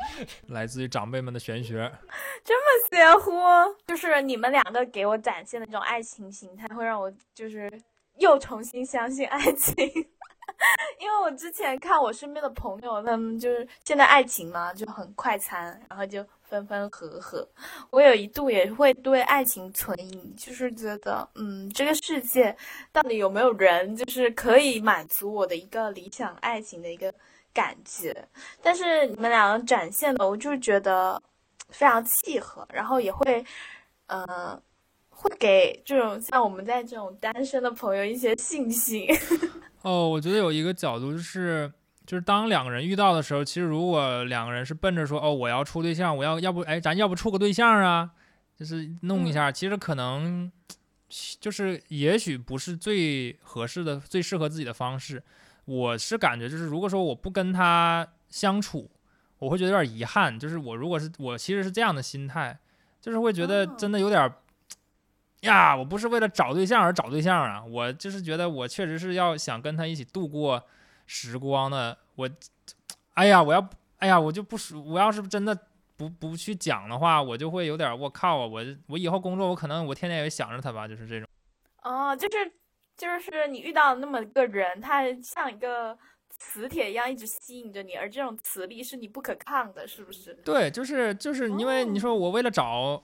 [0.49, 1.91] 来自于长辈们的玄学，
[2.45, 3.33] 这么邪乎，
[3.87, 7.71] 就是你们两个给我展现的这种爱情形态，会让我就是
[8.19, 9.75] 又重新相信爱情。
[11.01, 16.27] 因为我之前看我身边的朋友，他们就是现在爱情嘛就很快餐，然后就。
[16.49, 17.49] 分分合合，
[17.91, 22.57] 我有一度也会对爱情存疑，就是觉得，嗯，这个世界
[22.93, 27.13] 到底有没有人，就是可以满足我的一个理想爱情的一个
[27.53, 28.27] 感觉。
[28.63, 31.21] 但是你们两个展现的，我就觉得
[31.71, 33.45] 非常契合，然后也会，
[34.07, 34.61] 呃，
[35.11, 39.07] 会给这种像我们在这种单身的朋友一些信心。
[39.83, 41.71] 哦，我觉得有一个角度就是。
[42.07, 48.09] 就是当两个人遇到的时候，其实如果两个人是奔着说哦，我要处对象，我要要不哎，咱要不处个对象啊，
[48.57, 50.51] 就是弄一下，其实可能
[51.41, 55.21] 就是也许不是最合适的、最适合自己的方式。
[55.65, 58.89] 我是感觉就是，如果说我不跟他相处，
[59.41, 60.39] 我会觉得有点遗憾。
[60.39, 62.57] 就是我如果是我其实是这样的心态，
[63.01, 64.33] 就是会觉得真的有点
[65.41, 70.65] 呀，我不是为了找对象而找对象啊，我就是觉得我确实是要想跟他一起度过。
[71.07, 71.97] 时光呢？
[72.17, 72.29] 我，
[73.15, 75.57] 哎呀，我要，哎呀，我就不说，我要是真的
[75.97, 78.47] 不不去讲的话，我就会有点，我靠啊！
[78.47, 81.29] 我我以后工作，我可能我天天也想着他吧，就是这种。
[81.83, 82.53] 哦，就是
[82.97, 85.97] 就是你遇到那么一个人，他像一个
[86.31, 90.35] 磁铁一样一直吸引着你，而这种磁力是你不可抗的，是不是？
[90.45, 93.03] 对，就是就是因为你说我为了找，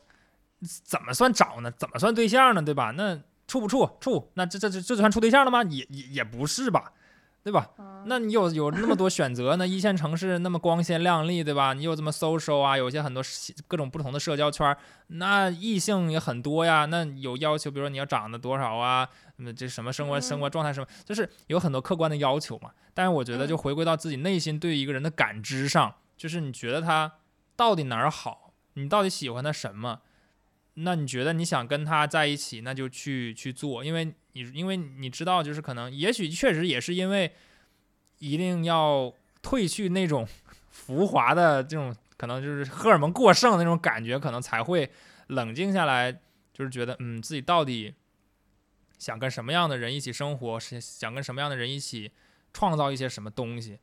[0.84, 1.70] 怎么算找呢？
[1.78, 2.62] 怎么算对象呢？
[2.62, 2.90] 对吧？
[2.96, 4.30] 那处不处处？
[4.34, 5.62] 那这这这这算处对象了吗？
[5.64, 6.92] 也也也不是吧。
[7.44, 7.68] 对吧？
[8.06, 11.72] 那你有有那么多选择，呢一线城市那么光鲜亮丽，对吧？
[11.72, 13.22] 你有这么 social 啊，有些很多
[13.66, 14.76] 各种不同的社交圈，
[15.08, 16.84] 那异性也很多呀。
[16.84, 19.08] 那有要求，比如说你要长得多少啊？
[19.36, 22.70] 那这什么生活生活状态什么，就是有很多客观的要求嘛。
[22.94, 27.12] 但是我觉得，就回归到自己内心对一个人的感知上，就是你觉得他
[27.56, 30.00] 到底哪儿好，你到底喜欢他什么？
[30.74, 34.14] 那你觉得你想跟他在一起，那就去去做，因为。
[34.32, 37.32] 你因为你知道，就是可能，也许确实也是因为
[38.18, 39.12] 一定要
[39.42, 40.26] 褪去那种
[40.70, 44.90] 浮华的这种，可能就是荷尔蒙过剩的那种感觉，可能才会
[45.28, 46.10] 冷静下来，
[46.52, 47.94] 就是觉得，嗯，自己到底
[48.98, 52.10] 想跟什么样的人一起生活，是想跟什么样的人一起
[52.52, 53.78] 创造一些什么东西。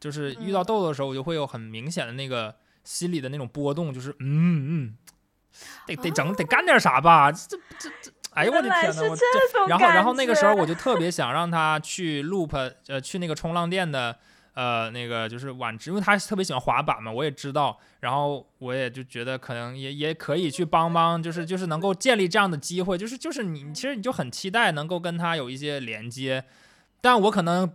[0.00, 4.96] 就是遇到豆豆的时候，我就会有很明显的那个心里的那种波动，就是嗯嗯，
[5.86, 8.12] 得得整得干点啥吧，这这这。
[8.34, 9.02] 哎呦我的天呐！
[9.10, 14.16] 我这，然后然后那个时候我就特别 想让他去 loop，呃，去那个冲浪店的
[14.54, 26.44] 呃，那个就是婉之，因为他特别喜欢滑板嘛，我也知道，然后我也就觉得可能也也可以去帮帮，就是就是能够建立这样的机会，就是就是你其实你就很期待能够跟他有一些连接，
[27.00, 27.70] 但我可能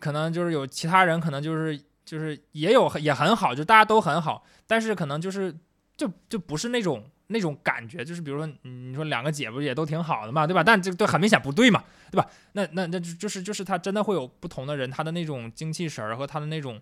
[0.00, 5.54] 可能就是有其他人可能就是就是也有也很好，就大家都很好，但是可能就是
[5.96, 10.62] 就就不是那种那种感觉，就是比如说你说两个姐不也都挺好的嘛，对吧？
[10.62, 11.82] 但这对很明显不对嘛。
[12.10, 12.26] 对吧？
[12.52, 16.80] 那那那就就是就是他真的会有不同的人，他的那种精气神儿和他的那种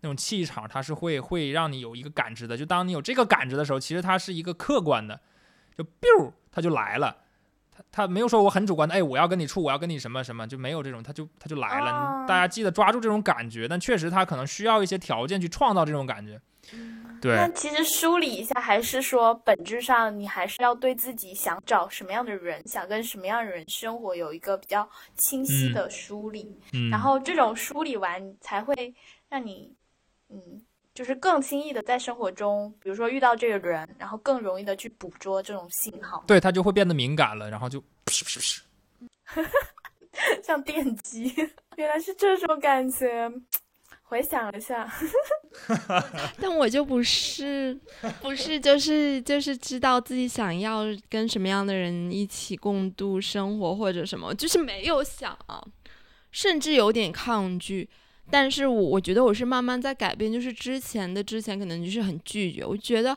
[0.00, 2.56] 那种气场，他是会会让你有一个感知的。
[2.56, 5.20] 就当你有这个感知的时候，其实它是一个客观的，
[5.78, 7.16] 就 biu 他就来了。
[7.70, 12.24] 他他没有说我很主观的，哎，我要跟你处，我要跟你什么什么，就没有这种，他就他就来了。
[12.26, 16.40] 大家记得抓住这种感觉，但确实他可能需要一些条件去创造这种感觉。
[17.20, 26.58] 对，那其实梳理一下，还是说本质上你还是要对自己想找什么样的人，想跟什么样的人生活有一个比较清晰的梳理，
[26.90, 28.94] 然后这种梳理完才会
[29.28, 29.72] 让你，
[30.28, 30.62] 嗯，
[30.94, 37.82] 就是更轻易的在生活中，比如说遇到这个人，然后更容易的去捕捉这种信号，对他就会变得敏感了，然后就，
[40.42, 41.34] 像电击，
[41.76, 43.30] 原来是这种感觉。
[44.08, 44.88] 回想了一下，
[46.40, 47.76] 但我就不是，
[48.22, 55.36] 不是，就是就是知道自己想要跟什么样的人一起共度生活或者什么，就是没有想，
[56.30, 57.88] 甚至有点抗拒。
[58.30, 63.16] 但是我我觉得我是慢慢在改变，就是之前的之前可能就是很拒绝，我觉得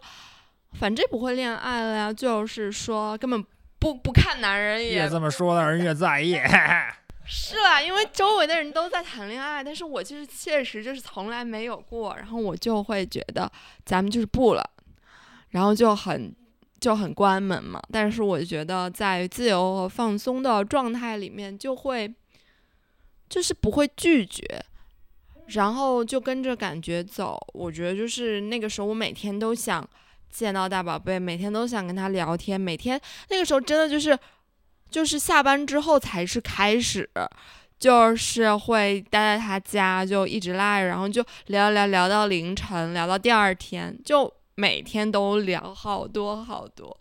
[0.73, 3.43] 反正不会恋爱了呀，就是说根本
[3.79, 6.35] 不不看男人，越这么说的人越在意。
[7.31, 13.49] 是啊，因为周围的人都在谈恋爱，但是我就是确实就是从来没有过，然后我就会觉得
[13.85, 14.69] 咱们就是不了，
[15.49, 16.35] 然后就很
[16.79, 17.79] 就很关门嘛。
[17.91, 22.11] 但是我觉得在自由和放松的状态里面，就会
[23.29, 24.43] 就是不会拒绝，
[25.49, 27.39] 然后就跟着感觉走。
[27.53, 29.87] 我觉得就是那个时候，我每天都想
[30.31, 32.99] 见到大宝贝，每天都想跟他聊天，每天
[33.29, 34.17] 那个时候真的就是。
[34.89, 37.09] 就是下班之后才是开始，
[37.77, 46.95] 就是会待在他家，就一直赖着，然后就聊聊聊到凌晨，聊到第二天，就每天都聊好多好多，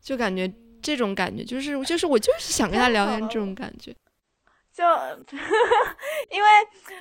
[0.00, 3.94] 就感觉这种感觉就是就是我就是想跟他聊天这种感觉，
[4.72, 4.84] 就
[6.30, 6.48] 因为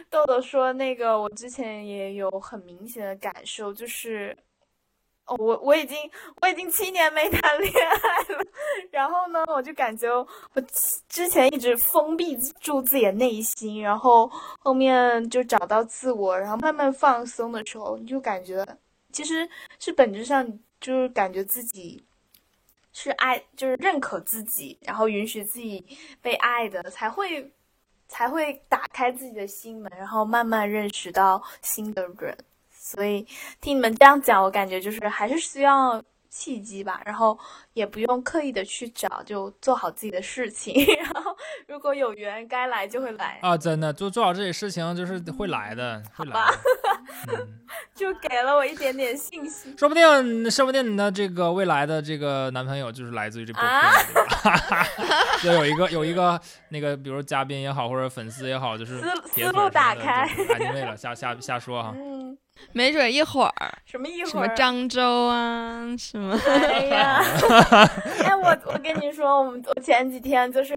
[0.10, 4.36] 豆豆说那个，我之前也有很明显的感受，就是。
[5.26, 5.98] 哦，我我已经
[6.42, 8.44] 我已经七年没谈恋爱了，
[8.92, 10.62] 然后呢，我就感觉我
[11.08, 18.66] 之前一直封闭住自己的内心，然后后面就找到自我，然后慢慢放松的时候，你就感觉
[19.14, 19.48] 其实
[19.80, 20.46] 是本质上
[20.82, 22.04] 就是感觉自己
[22.92, 25.86] 是爱，就是认可自己，然后允许自己
[26.22, 27.50] 被爱的，才会
[28.10, 32.38] 才会打开自己的心门，然后慢慢认识到新的人。
[32.94, 33.26] 所以
[33.60, 37.38] 听你们这样讲，我感觉就是还是需要契机吧，然后
[37.74, 40.74] 也不用刻意的去找，就做好自己的事情。
[41.02, 41.36] 然后
[41.68, 43.58] 如果有缘，该来就会来啊！
[43.58, 46.34] 真的，做做好自己事情就是会来的，会来。
[47.96, 61.94] 就给了我一点点信心，说不定，说不定你的这个未来的这个男朋友就是来自于这播客，就有一个有一个那个，比如嘉宾也好，或者粉丝也好，就是思思路打开，你为了瞎瞎瞎说哈。
[61.96, 62.38] 嗯
[62.72, 63.52] 没准一会儿
[63.84, 66.40] 什么一会儿什么漳州啊什么？
[66.48, 67.20] 哎呀，
[68.24, 70.76] 哎我我跟你说，我们我前几天就是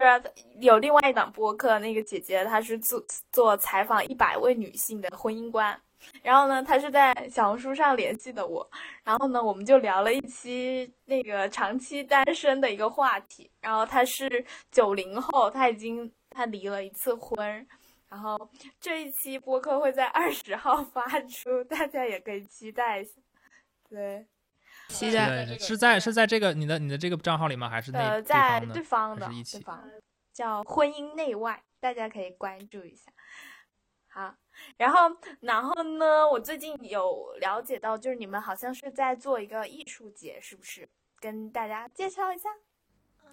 [0.61, 5.79] 有另外一档播客，那个姐姐她是做做采访一百位女性的婚姻观，
[6.23, 8.69] 然后呢，她是在小红书上联系的我，
[9.05, 17.67] 然后呢，我们就聊了一期那个长期单身的一个话题，然后她是九零后，她已经她离了一次婚。
[18.09, 18.39] 然后
[18.81, 23.11] 这一期播客会在二十号发出，大家也可以期待一下。
[23.91, 24.25] 对，
[24.89, 27.69] 期待是在是在这个你的你的这个账号里吗？
[27.69, 29.89] 还是那呃在对方的对方
[30.33, 33.11] 叫婚姻内外，大家可以关注一下。
[34.09, 34.35] 好，
[34.79, 40.89] 然后然后呢，我最近有了解到，就是你们好像是在做一个艺术节，是不是？
[41.19, 42.49] 跟大家介绍一下。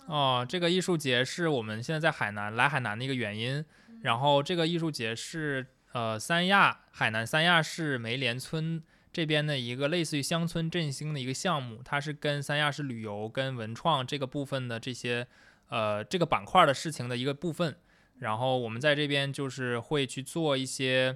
[0.08, 3.64] 哦，这个艺术节是我们现在在海南来海南的一个原因。
[4.02, 8.84] 然后这个艺术节是呃三亚海南三亚市梅莲村
[9.14, 15.26] 这边的一个类似于乡村振兴的一个项目，它是跟三亚市旅游跟文创这个部分的这些
[15.70, 17.78] 呃这个板块的事情的一个部分。
[18.18, 21.16] 然后我们在这边就是会去做一些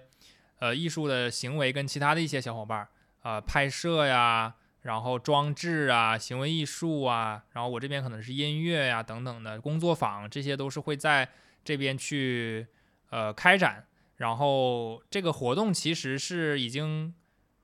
[0.59, 2.87] 呃艺术的行为，跟其他的一些小伙伴
[3.23, 11.27] 啊拍摄呀，然后装置啊，行为艺术啊，然后我这边可能是音乐呀等等的工作坊，这些都是会在
[11.65, 12.67] 这边去。
[13.09, 13.87] 呃，开展，
[14.17, 17.13] 然后这个活动其实是已经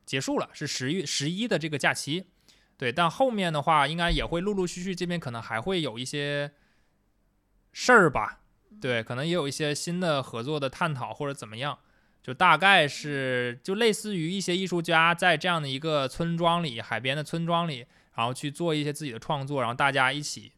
[0.05, 2.27] 结束了，是十月十一的这个假期。
[2.77, 6.51] 对，但后面的话应该也会陆陆续续，这边可能还会有一些
[7.71, 8.41] 事儿吧。
[8.81, 11.77] 对，可能也有一些新的合作的探讨或者怎么样，
[12.21, 17.85] 就大概是就类似于一些艺术家在这样的一个村庄里，海边的村庄里，
[18.15, 20.51] 然后去做一些自己的创作，然后大家一起，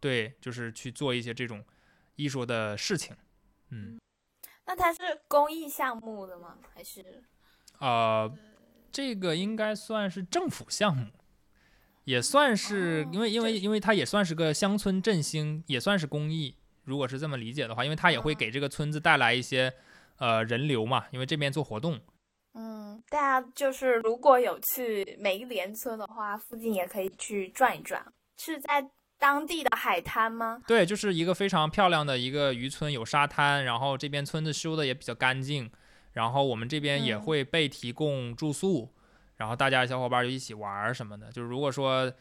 [0.00, 1.62] 对，就是去做一些这种
[2.16, 3.14] 艺术的事情。
[3.68, 4.00] 嗯，
[4.66, 6.56] 那它是公益项目的吗？
[6.74, 7.22] 还是？
[7.78, 8.32] 呃，
[8.92, 11.06] 这个应该算是政府项目，
[12.04, 16.56] 也算是因为因为因为它也算是个乡村振兴，也算是公益。
[16.84, 19.72] 如果是这么理解的话，因为它也会给这个村子带来一些
[20.18, 22.00] 呃人流嘛，因为这边做活动。
[22.54, 28.04] 嗯，大家就是如果有去梅莲村的话，附近也可以去转一转。
[28.38, 30.60] 是在当地的海滩吗？
[30.66, 35.70] 对，就是一个非常漂亮的一个渔村，有沙滩，然后这边村子修的也比较干净，
[36.12, 38.88] 然后我们这边也会被提供住宿，
[39.36, 41.30] 然后大家小伙伴就一起玩什么的。
[41.32, 42.12] 就是如果说。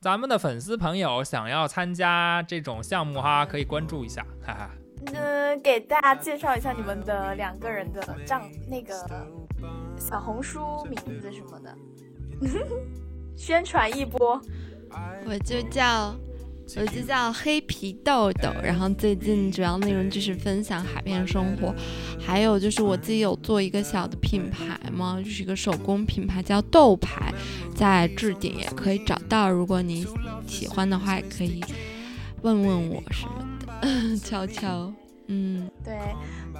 [0.00, 4.70] 咱们的粉丝朋友想要参加这种项目哈，可以关注一下，哈哈。
[5.12, 8.94] 嗯，给大家介绍一下你们的两个人的账，那个
[9.98, 11.76] 小红书名字什么的，
[13.36, 14.40] 宣传一波。
[15.26, 16.14] 我就叫。
[16.76, 21.74] 我就叫黑皮豆豆，然后最近主要内容就是分享海边生活，
[22.20, 27.32] 还有就是我自己有做一个小的品牌嘛，就是一个手工品牌叫豆牌，
[27.74, 30.06] 在置顶也可以找到，如果你
[30.46, 31.64] 喜欢的话，也可以
[32.42, 33.44] 问问我什么
[33.80, 34.92] 的， 悄悄，
[35.26, 35.98] 嗯，对，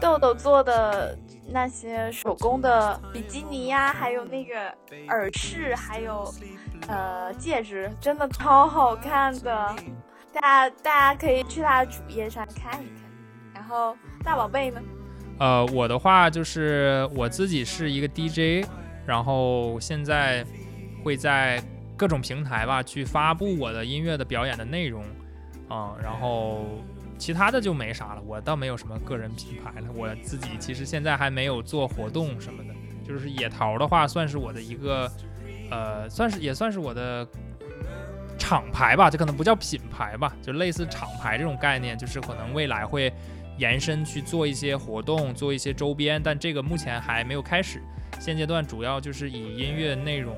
[0.00, 1.16] 豆豆做的
[1.48, 4.68] 那些手工的比基尼呀，还有那个
[5.08, 6.32] 耳饰，还有。
[6.86, 9.76] 呃，戒指真的超好看的，
[10.32, 13.10] 大家大家可以去他的主页上看一看。
[13.52, 13.94] 然后
[14.24, 14.80] 大宝贝呢？
[15.38, 18.66] 呃，我的话就是我自己是一个 DJ，
[19.04, 20.46] 然后现在
[21.04, 21.62] 会在
[21.96, 25.02] 各种平台吧去发布我的音乐的表演的内容，
[25.68, 26.64] 啊，然后
[27.18, 28.22] 其他的就没啥了。
[28.22, 32.74] 我倒没有什么个人品牌了，我自己其实现在还没有做活动什么的，
[33.06, 35.10] 就是野桃的话算是我的一个。
[35.70, 37.28] 呃，算是也算是我的
[38.38, 43.12] 厂牌吧，这可能不叫品牌吧，就类似厂牌这种概念，就是可能未来会
[43.58, 47.82] 延伸去做一些活动，做一些周边，但这个目前还没有开始。
[48.18, 50.34] 现阶段主要就是以音乐内容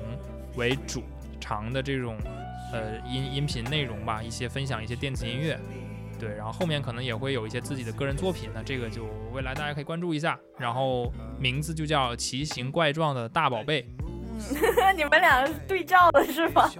[0.57, 1.01] 为主，
[1.39, 2.17] 长的这种
[2.73, 5.57] 呃音音频内容吧，一些分享一些电子音乐，
[6.21, 10.39] 对，然后后面可能也会有一些自己的个人作品，那这个就未来大家可以关注一下。
[10.59, 13.89] 然后名字就叫奇形怪状的大宝贝。
[14.95, 16.69] 你们俩对照的是吗？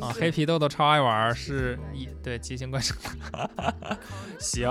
[0.00, 2.96] 啊，黑皮豆豆超爱玩，是一对奇形怪状。
[4.38, 4.68] 行，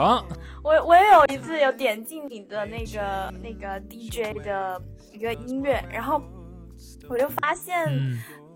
[0.63, 6.21] 我我也有一次有点进你的那个那个 DJ 的一个音乐，然后
[7.09, 7.89] 我就发现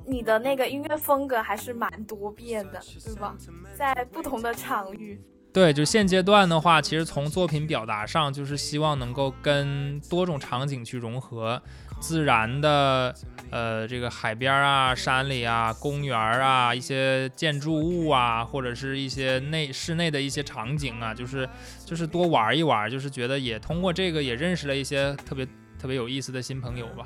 [0.05, 3.35] 你的那个音乐风格还是蛮多变的，对吧？
[3.73, 5.21] 在不同的场域。
[5.53, 11.61] 对，就现阶段的话，其实从作品表达上，就是希望能够跟多种场景去融合。
[11.99, 13.13] 自然的，
[13.51, 21.47] 呃，这个海边啊、山里啊、公园啊、一些建筑物啊，或者是一些内室内的一些场景啊，就是
[21.85, 25.47] 就是多玩一玩，就是觉得也通过这个也认识了一些特别
[25.79, 27.05] 特别有意思的新朋友吧。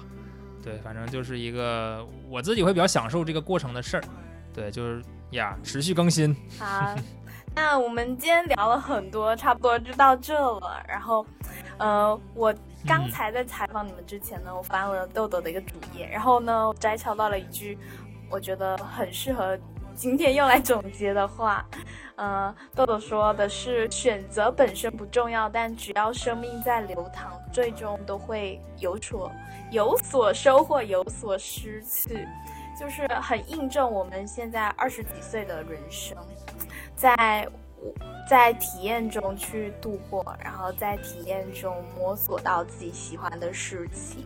[0.68, 4.03] 对，反正就是一个我自己会比较享受这个过程的事儿。
[4.53, 5.01] 对，就是
[5.32, 6.36] 呀，持续更新。
[6.59, 6.93] 好，
[7.55, 10.84] 那我们今天聊了很多，差不多就到这了。
[10.88, 11.26] 然后，
[11.77, 12.53] 呃，我。
[12.85, 17.77] 刚才在采访你们之前呢，我翻了豆豆的一个主页，然后呢，摘抄到了一句
[18.30, 19.57] 我觉得很适合
[19.98, 21.68] 今天用来总结的话。
[22.18, 29.32] 嗯，豆豆说的是：选择本身不重要，但只要生命在流淌，最终都会有所
[29.72, 32.28] 有所收获，有所失去。
[32.80, 36.15] 就是很印证我们现在二十几岁的人生，
[36.95, 37.48] 在。
[38.28, 44.26] 在体验中去度过，然后在体验中摸索到自己喜欢的事情。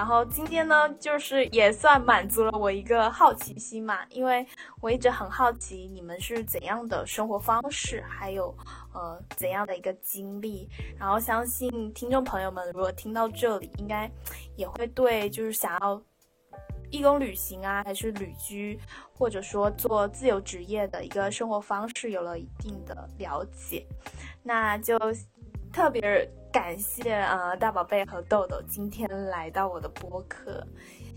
[0.00, 4.46] 然后今天呢，就是也算满足了我一个好奇心嘛，因为
[4.80, 8.48] 我一直很好奇你们是怎样的生活方式，还有
[8.94, 10.66] 呃怎样的一个经历。
[10.98, 14.10] 然后相信听众朋友们如果听到这里，应该
[14.56, 16.02] 也会对就是想要。
[16.90, 18.80] 义工旅行啊，还是旅居，
[19.12, 23.86] 或者说做自由职业的一个生活方式，有了一定的了解，
[24.42, 24.98] 那就
[25.70, 30.66] 特别感谢啊大宝贝和豆豆今天来到我的播客，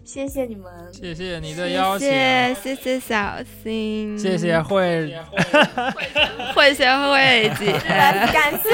[0.03, 2.07] 谢谢你们，谢谢你的邀请，
[2.55, 5.11] 谢谢小新，谢谢慧，
[6.55, 7.71] 慧学慧姐，
[8.31, 8.69] 感谢。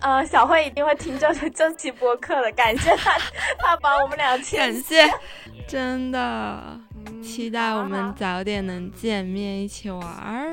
[0.00, 3.18] 呃，小慧一定会听这这期播客的，感谢他，
[3.58, 5.04] 他把我们俩牵感谢，
[5.66, 6.78] 真的。
[7.22, 10.52] 期待我们早点能见面一起玩儿。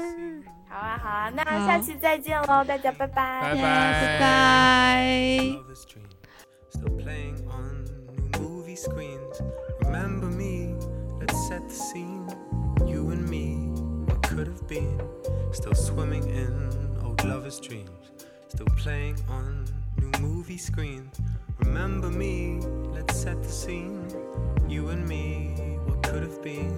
[0.78, 5.58] 好啊好啊，那下期再见喽，大家拜拜，拜拜拜。
[6.70, 7.84] Still playing on
[8.16, 9.42] new movie screens.
[9.82, 10.76] Remember me,
[11.20, 12.28] let's set the scene.
[12.86, 13.74] You and me,
[14.06, 15.02] what could have been.
[15.52, 16.70] Still swimming in
[17.04, 17.90] old lovers' dreams.
[18.50, 19.66] Still playing on
[19.98, 21.20] new movie screens.
[21.66, 22.60] Remember me,
[22.94, 24.06] let's set the scene.
[24.70, 26.78] You and me, what could have been.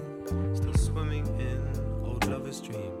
[0.54, 1.60] Still swimming in
[2.02, 2.96] old lovers' dreams.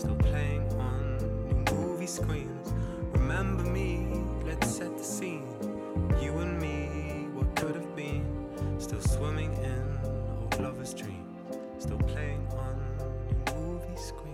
[0.00, 2.72] still playing on new movie screens.
[3.12, 5.46] Remember me, let's set the scene.
[6.22, 8.24] You and me, what could have been.
[8.78, 9.98] Still swimming in
[10.40, 11.44] old lovers' dreams.
[11.78, 12.80] Still playing on
[13.28, 14.29] new movie screens.